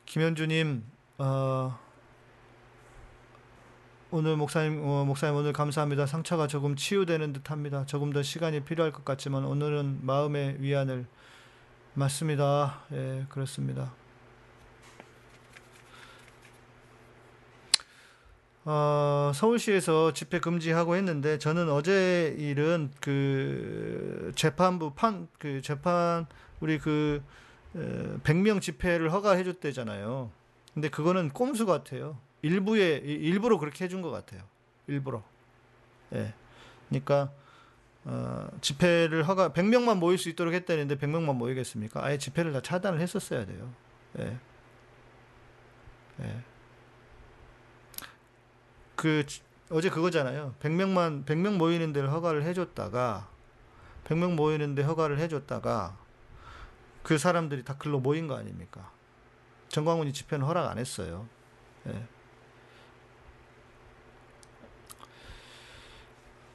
김현주님, 0.05 0.83
어, 1.17 1.77
오늘 4.11 4.37
목사님, 4.37 4.81
어, 4.83 5.03
목사님 5.03 5.35
오늘 5.35 5.51
감사합니다. 5.51 6.05
상처가 6.05 6.47
조금 6.47 6.75
치유되는 6.75 7.33
듯합니다. 7.33 7.85
조금 7.87 8.13
더 8.13 8.21
시간이 8.21 8.63
필요할 8.63 8.93
것 8.93 9.03
같지만 9.03 9.43
오늘은 9.43 10.05
마음의 10.05 10.61
위안을 10.61 11.07
맞습니다. 11.95 12.83
예, 12.93 13.25
그렇습니다. 13.29 13.91
어, 18.65 19.31
서울시에서 19.33 20.13
집회 20.13 20.39
금지하고 20.39 20.95
했는데 20.95 21.37
저는 21.37 21.69
어제 21.69 22.35
일은 22.39 22.91
그 22.99 24.31
재판부 24.35 24.93
판 24.95 25.27
그 25.37 25.61
재판 25.61 26.25
우리 26.59 26.79
그 26.79 27.21
100명 27.75 28.61
집회를 28.61 29.11
허가해 29.11 29.43
줬대잖아요. 29.43 30.31
근데 30.73 30.89
그거는 30.89 31.29
꼼수 31.29 31.65
같아요. 31.65 32.17
일부에 32.41 32.97
일부러 33.03 33.57
그렇게 33.59 33.83
해준 33.85 34.01
것 34.01 34.11
같아요. 34.11 34.41
일부러. 34.87 35.23
예. 36.13 36.33
그러니까 36.89 37.31
어, 38.05 38.47
집회를 38.61 39.27
허가 39.27 39.49
100명만 39.49 39.97
모일 39.97 40.17
수 40.17 40.29
있도록 40.29 40.53
했다는데 40.53 40.97
100명만 40.97 41.35
모이겠습니까? 41.35 42.03
아예 42.03 42.17
집회를 42.17 42.53
다 42.53 42.61
차단을 42.61 42.99
했었어야 42.99 43.45
돼요. 43.45 43.71
예. 44.19 44.37
예. 46.21 46.54
그 48.95 49.25
어제 49.69 49.89
그거잖아요. 49.89 50.55
100명만 50.59 51.25
100명 51.25 51.57
모이는 51.57 51.93
데를 51.93 52.11
허가를 52.11 52.43
해 52.43 52.53
줬다가 52.53 53.27
100명 54.05 54.35
모이는 54.35 54.75
데 54.75 54.83
허가를 54.83 55.19
해 55.19 55.27
줬다가 55.27 55.97
그 57.03 57.17
사람들이 57.17 57.63
다 57.63 57.75
글로 57.77 57.99
모인 57.99 58.27
거 58.27 58.35
아닙니까? 58.35 58.91
정광훈이 59.69 60.13
집회는 60.13 60.45
허락 60.45 60.69
안 60.69 60.77
했어요. 60.77 61.27
예. 61.87 62.07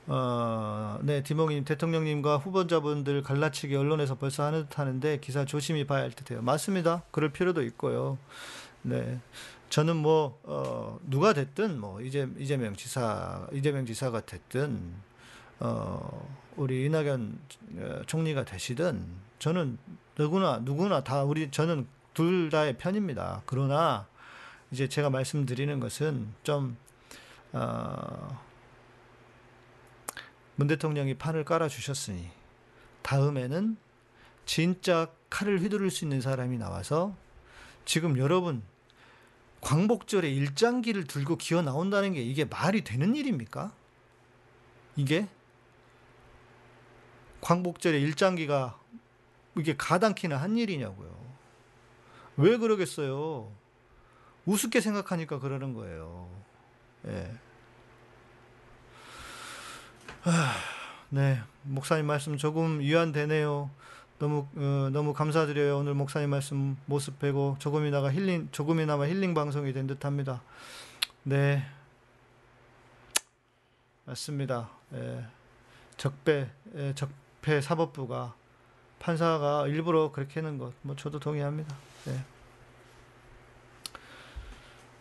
어, 0.06 0.98
네, 1.02 1.22
디몽님 1.22 1.64
대통령님과 1.64 2.38
후보자분들 2.38 3.22
갈라치기 3.22 3.76
언론에서 3.76 4.16
벌써 4.16 4.42
하는 4.42 4.68
듯 4.68 4.78
하는데 4.78 5.20
기사 5.20 5.44
조심히 5.44 5.86
봐야 5.86 6.02
할 6.02 6.10
듯해요. 6.10 6.42
맞습니다. 6.42 7.04
그럴 7.12 7.30
필요도 7.30 7.62
있고요. 7.62 8.18
네, 8.82 9.20
저는 9.70 9.96
뭐 9.96 10.40
어, 10.42 10.98
누가 11.04 11.32
됐든 11.32 11.80
뭐 11.80 12.00
이재 12.00 12.28
이재명 12.38 12.74
지사 12.74 13.46
이재명 13.52 13.86
지사가 13.86 14.26
됐든 14.26 14.92
어, 15.60 16.28
우리 16.56 16.84
이낙연 16.86 17.38
어, 17.76 18.02
총리가 18.06 18.44
되시든 18.44 19.06
저는 19.38 19.78
누구나 20.18 20.58
누구나 20.58 21.04
다 21.04 21.22
우리 21.22 21.50
저는 21.50 21.86
둘 22.14 22.50
다의 22.50 22.76
편입니다. 22.76 23.42
그러나 23.46 24.08
이제 24.72 24.88
제가 24.88 25.08
말씀드리는 25.08 25.78
것은 25.78 26.34
좀 26.42 26.76
어, 27.52 28.42
문 30.56 30.66
대통령이 30.66 31.14
판을 31.14 31.44
깔아 31.44 31.68
주셨으니 31.68 32.28
다음에는 33.02 33.76
진짜 34.46 35.06
칼을 35.30 35.60
휘두를 35.60 35.92
수 35.92 36.04
있는 36.04 36.20
사람이 36.20 36.58
나와서 36.58 37.14
지금 37.84 38.18
여러분 38.18 38.62
광복절에 39.60 40.30
일장기를 40.30 41.04
들고 41.04 41.36
기어 41.36 41.62
나온다는 41.62 42.12
게 42.12 42.22
이게 42.22 42.44
말이 42.44 42.82
되는 42.82 43.14
일입니까? 43.14 43.72
이게 44.96 45.28
광복절에 47.40 47.98
일장기가 48.00 48.78
이게 49.58 49.76
가당키나 49.76 50.36
한 50.36 50.56
일이냐고요. 50.56 51.20
왜 52.36 52.56
그러겠어요? 52.56 53.52
우습게 54.46 54.80
생각하니까 54.80 55.38
그러는 55.38 55.74
거예요. 55.74 56.28
예. 57.06 57.32
아, 60.24 60.54
네, 61.08 61.40
목사님 61.62 62.06
말씀 62.06 62.36
조금 62.36 62.80
위안되네요. 62.80 63.70
너무 64.20 64.46
어, 64.54 64.90
너무 64.92 65.14
감사드려요. 65.14 65.78
오늘 65.78 65.94
목사님 65.94 66.28
말씀 66.28 66.76
모습 66.84 67.18
뵈고 67.18 67.56
조금이나마 67.58 68.12
힐링 68.12 68.50
조금이나마 68.52 69.06
힐링 69.06 69.32
방송이 69.32 69.72
된 69.72 69.86
듯합니다. 69.86 70.42
네. 71.22 71.64
맞습니다. 74.04 74.68
예, 74.92 75.24
적배 75.96 76.50
예, 76.76 76.94
적폐 76.94 77.62
사법부가 77.62 78.34
판사가 78.98 79.66
일부러 79.68 80.12
그렇게 80.12 80.40
하는 80.40 80.58
것, 80.58 80.74
뭐 80.82 80.94
저도 80.96 81.18
동의합니다. 81.18 81.74
예. 82.08 82.20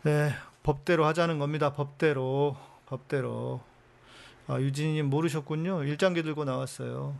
네, 0.03 0.33
법대로 0.63 1.05
하자는 1.05 1.39
겁니다. 1.39 1.73
법대로, 1.73 2.55
법대로. 2.85 3.61
아, 4.47 4.59
유진이님 4.61 5.09
모르셨군요. 5.09 5.83
일장기 5.83 6.23
들고 6.23 6.45
나왔어요. 6.45 7.15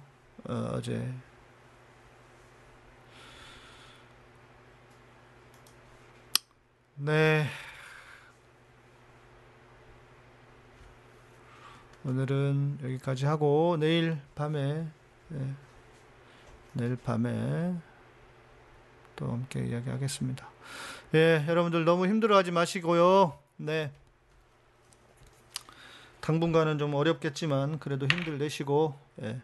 어, 0.47 0.71
어제. 0.73 1.13
네. 7.01 7.45
오늘은 12.03 12.79
여기까지 12.83 13.25
하고 13.25 13.77
내일 13.79 14.17
밤에 14.35 14.85
네, 15.29 15.53
내일 16.73 16.97
밤에 16.97 17.73
또 19.15 19.31
함께 19.31 19.65
이야기하겠습니다. 19.65 20.45
예, 21.15 21.45
여러분들 21.47 21.85
너무 21.85 22.05
힘들어하지 22.05 22.51
마시고요. 22.51 23.39
네. 23.55 23.93
당분간은 26.19 26.79
좀 26.79 26.93
어렵겠지만 26.95 27.79
그래도 27.79 28.07
힘들 28.11 28.37
내시고 28.37 28.99
예. 29.21 29.39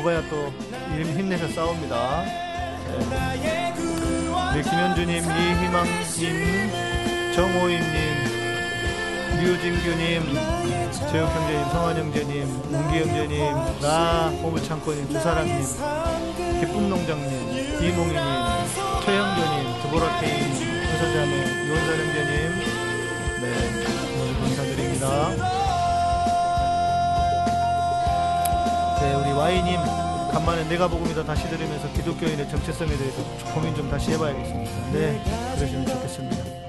먹어야 0.00 0.22
또일 0.30 1.04
힘내서 1.04 1.48
싸웁니다. 1.48 2.24
네. 2.24 3.74
우리 4.52 4.62
김현주님, 4.62 5.24
이희망님, 5.24 6.70
정호임님, 7.34 7.94
류진규님, 9.40 10.34
재욱형제님, 10.92 11.64
성환형제님, 11.70 12.32
문기형제님, 12.70 13.54
나 13.80 14.30
보물창고님, 14.42 15.08
주사랑님, 15.10 15.62
기쁨농장님, 16.60 17.32
이몽희님, 17.82 18.20
최형조님, 19.04 19.82
드보라테인, 19.82 20.32
은서자매, 20.90 21.32
요원사령제님, 21.68 22.32
네, 23.40 23.44
오늘 24.18 24.34
감사드립니다. 24.56 25.69
네, 29.00 29.14
우리 29.14 29.30
Y님, 29.30 29.80
간만에 30.32 30.68
내가 30.68 30.88
복음이다 30.88 31.24
다시 31.24 31.48
들으면서 31.48 31.92
기독교인의 31.92 32.48
정체성에 32.50 32.96
대해서 32.96 33.22
고민 33.54 33.74
좀 33.74 33.90
다시 33.90 34.12
해봐야겠습니다. 34.12 34.70
네, 34.92 35.20
그러시면 35.56 35.86
좋겠습니다. 35.86 36.60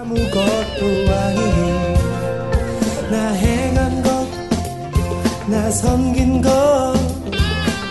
아무것도 0.00 1.12
아니니 1.12 1.94
나 3.10 3.28
행한 3.32 4.02
것나 4.02 5.70
섬긴 5.70 6.42
것 6.42 6.94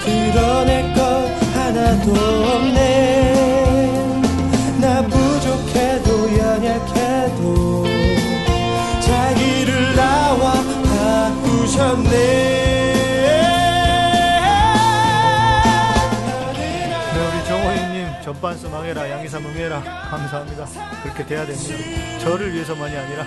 드러낼 0.03 0.93
것 0.93 1.01
하나도 1.53 2.11
없네 2.11 3.28
전반수 18.40 18.70
망해라 18.70 19.10
양이사 19.10 19.38
응해라 19.40 19.82
감사합니다. 19.82 20.66
그렇게 21.04 21.26
돼야 21.26 21.46
됩니다. 21.46 22.20
저를 22.20 22.54
위해서만이 22.54 22.96
아니라 22.96 23.26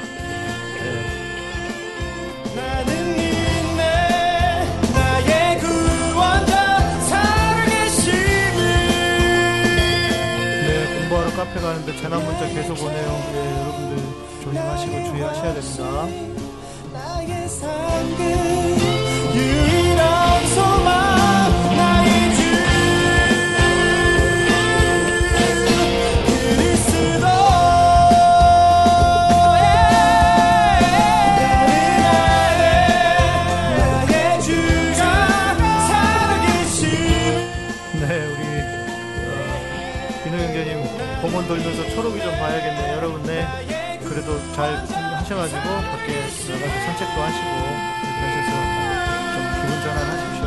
살아계심을 7.08 8.62
네, 10.66 11.08
카페 11.36 11.60
가는데 11.60 11.94
재난 12.00 12.24
문자 12.24 12.46
계속 12.48 12.82
오네요. 12.82 13.22
네, 13.32 13.60
여러분들 13.60 13.96
조심하시고 14.42 14.92
주의하셔야 15.10 15.52
됩니다. 15.54 16.32
잘 44.52 44.76
하셔가지고 44.76 45.60
밖에 45.60 46.12
나가서 46.12 46.74
산책도 46.84 47.22
하시고 47.22 47.48
이렇게 48.02 48.20
하셔서 48.26 48.50
좀 49.32 49.34
기분 49.60 49.70
전환하십시오. 49.82 50.44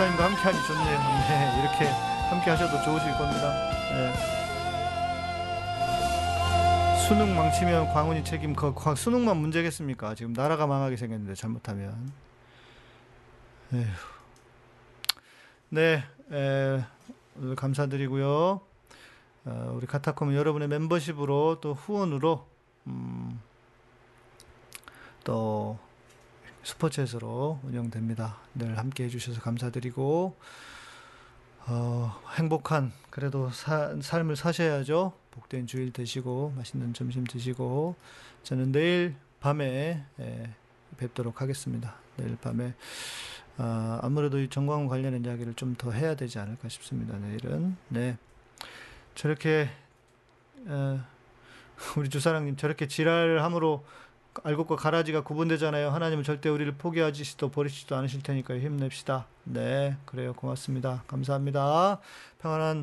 목사님과 0.00 0.24
함께하니 0.24 0.58
좋네요. 0.66 0.98
네, 1.28 1.60
이렇게 1.60 1.84
함께 2.30 2.50
하셔도 2.50 2.82
좋으실 2.82 3.12
겁니다. 3.18 3.52
네. 3.90 4.14
수능 7.06 7.36
망치면 7.36 7.92
광운이 7.92 8.24
책임. 8.24 8.54
그 8.54 8.72
광- 8.72 8.94
수능만 8.94 9.36
문제겠습니까? 9.36 10.14
지금 10.14 10.32
나라가 10.32 10.66
망하게 10.66 10.96
생겼는데 10.96 11.34
잘못하면. 11.34 12.12
에휴. 13.74 13.84
네, 15.68 16.02
에, 16.32 16.84
오늘 17.36 17.54
감사드리고요. 17.56 18.60
어, 19.44 19.72
우리 19.74 19.86
카타콤은 19.86 20.34
여러분의 20.34 20.68
멤버십으로 20.68 21.58
또 21.60 21.74
후원으로 21.74 22.46
음, 22.86 23.38
또 25.24 25.78
슈퍼챗으로 26.62 27.62
운영됩니다. 27.64 28.36
늘 28.54 28.76
함께 28.78 29.04
해주셔서 29.04 29.40
감사드리고 29.40 30.36
어, 31.66 32.20
행복한 32.36 32.92
그래도 33.10 33.50
사- 33.50 33.94
삶을 34.00 34.36
사셔야죠. 34.36 35.12
복된 35.30 35.66
주일 35.66 35.92
되시고 35.92 36.54
맛있는 36.56 36.92
점심 36.94 37.24
드시고 37.24 37.94
저는 38.42 38.72
내일 38.72 39.14
밤에 39.40 40.04
예, 40.20 40.50
뵙도록 40.96 41.40
하겠습니다. 41.40 41.94
내일 42.16 42.36
밤에 42.36 42.74
아, 43.56 43.98
아무래도 44.02 44.38
이 44.40 44.48
정광훈 44.48 44.88
관련된 44.88 45.24
이야기를 45.24 45.54
좀 45.54 45.76
더 45.76 45.92
해야 45.92 46.14
되지 46.14 46.38
않을까 46.38 46.68
싶습니다. 46.68 47.16
내일은 47.18 47.76
네 47.88 48.16
저렇게 49.14 49.70
어, 50.66 51.00
우리 51.96 52.08
주사랑님 52.08 52.56
저렇게 52.56 52.86
지랄함으로 52.88 53.84
알곡과 54.44 54.76
가라지가 54.76 55.22
구분되잖아요. 55.22 55.90
하나님은 55.90 56.22
절대 56.24 56.48
우리를 56.48 56.72
포기하지도 56.76 57.50
버리지도 57.50 57.96
않으실 57.96 58.22
테니까요. 58.22 58.60
힘냅시다. 58.60 59.26
네, 59.44 59.96
그래요. 60.04 60.32
고맙습니다. 60.34 61.02
감사합니다. 61.08 61.98
평안한 62.40 62.78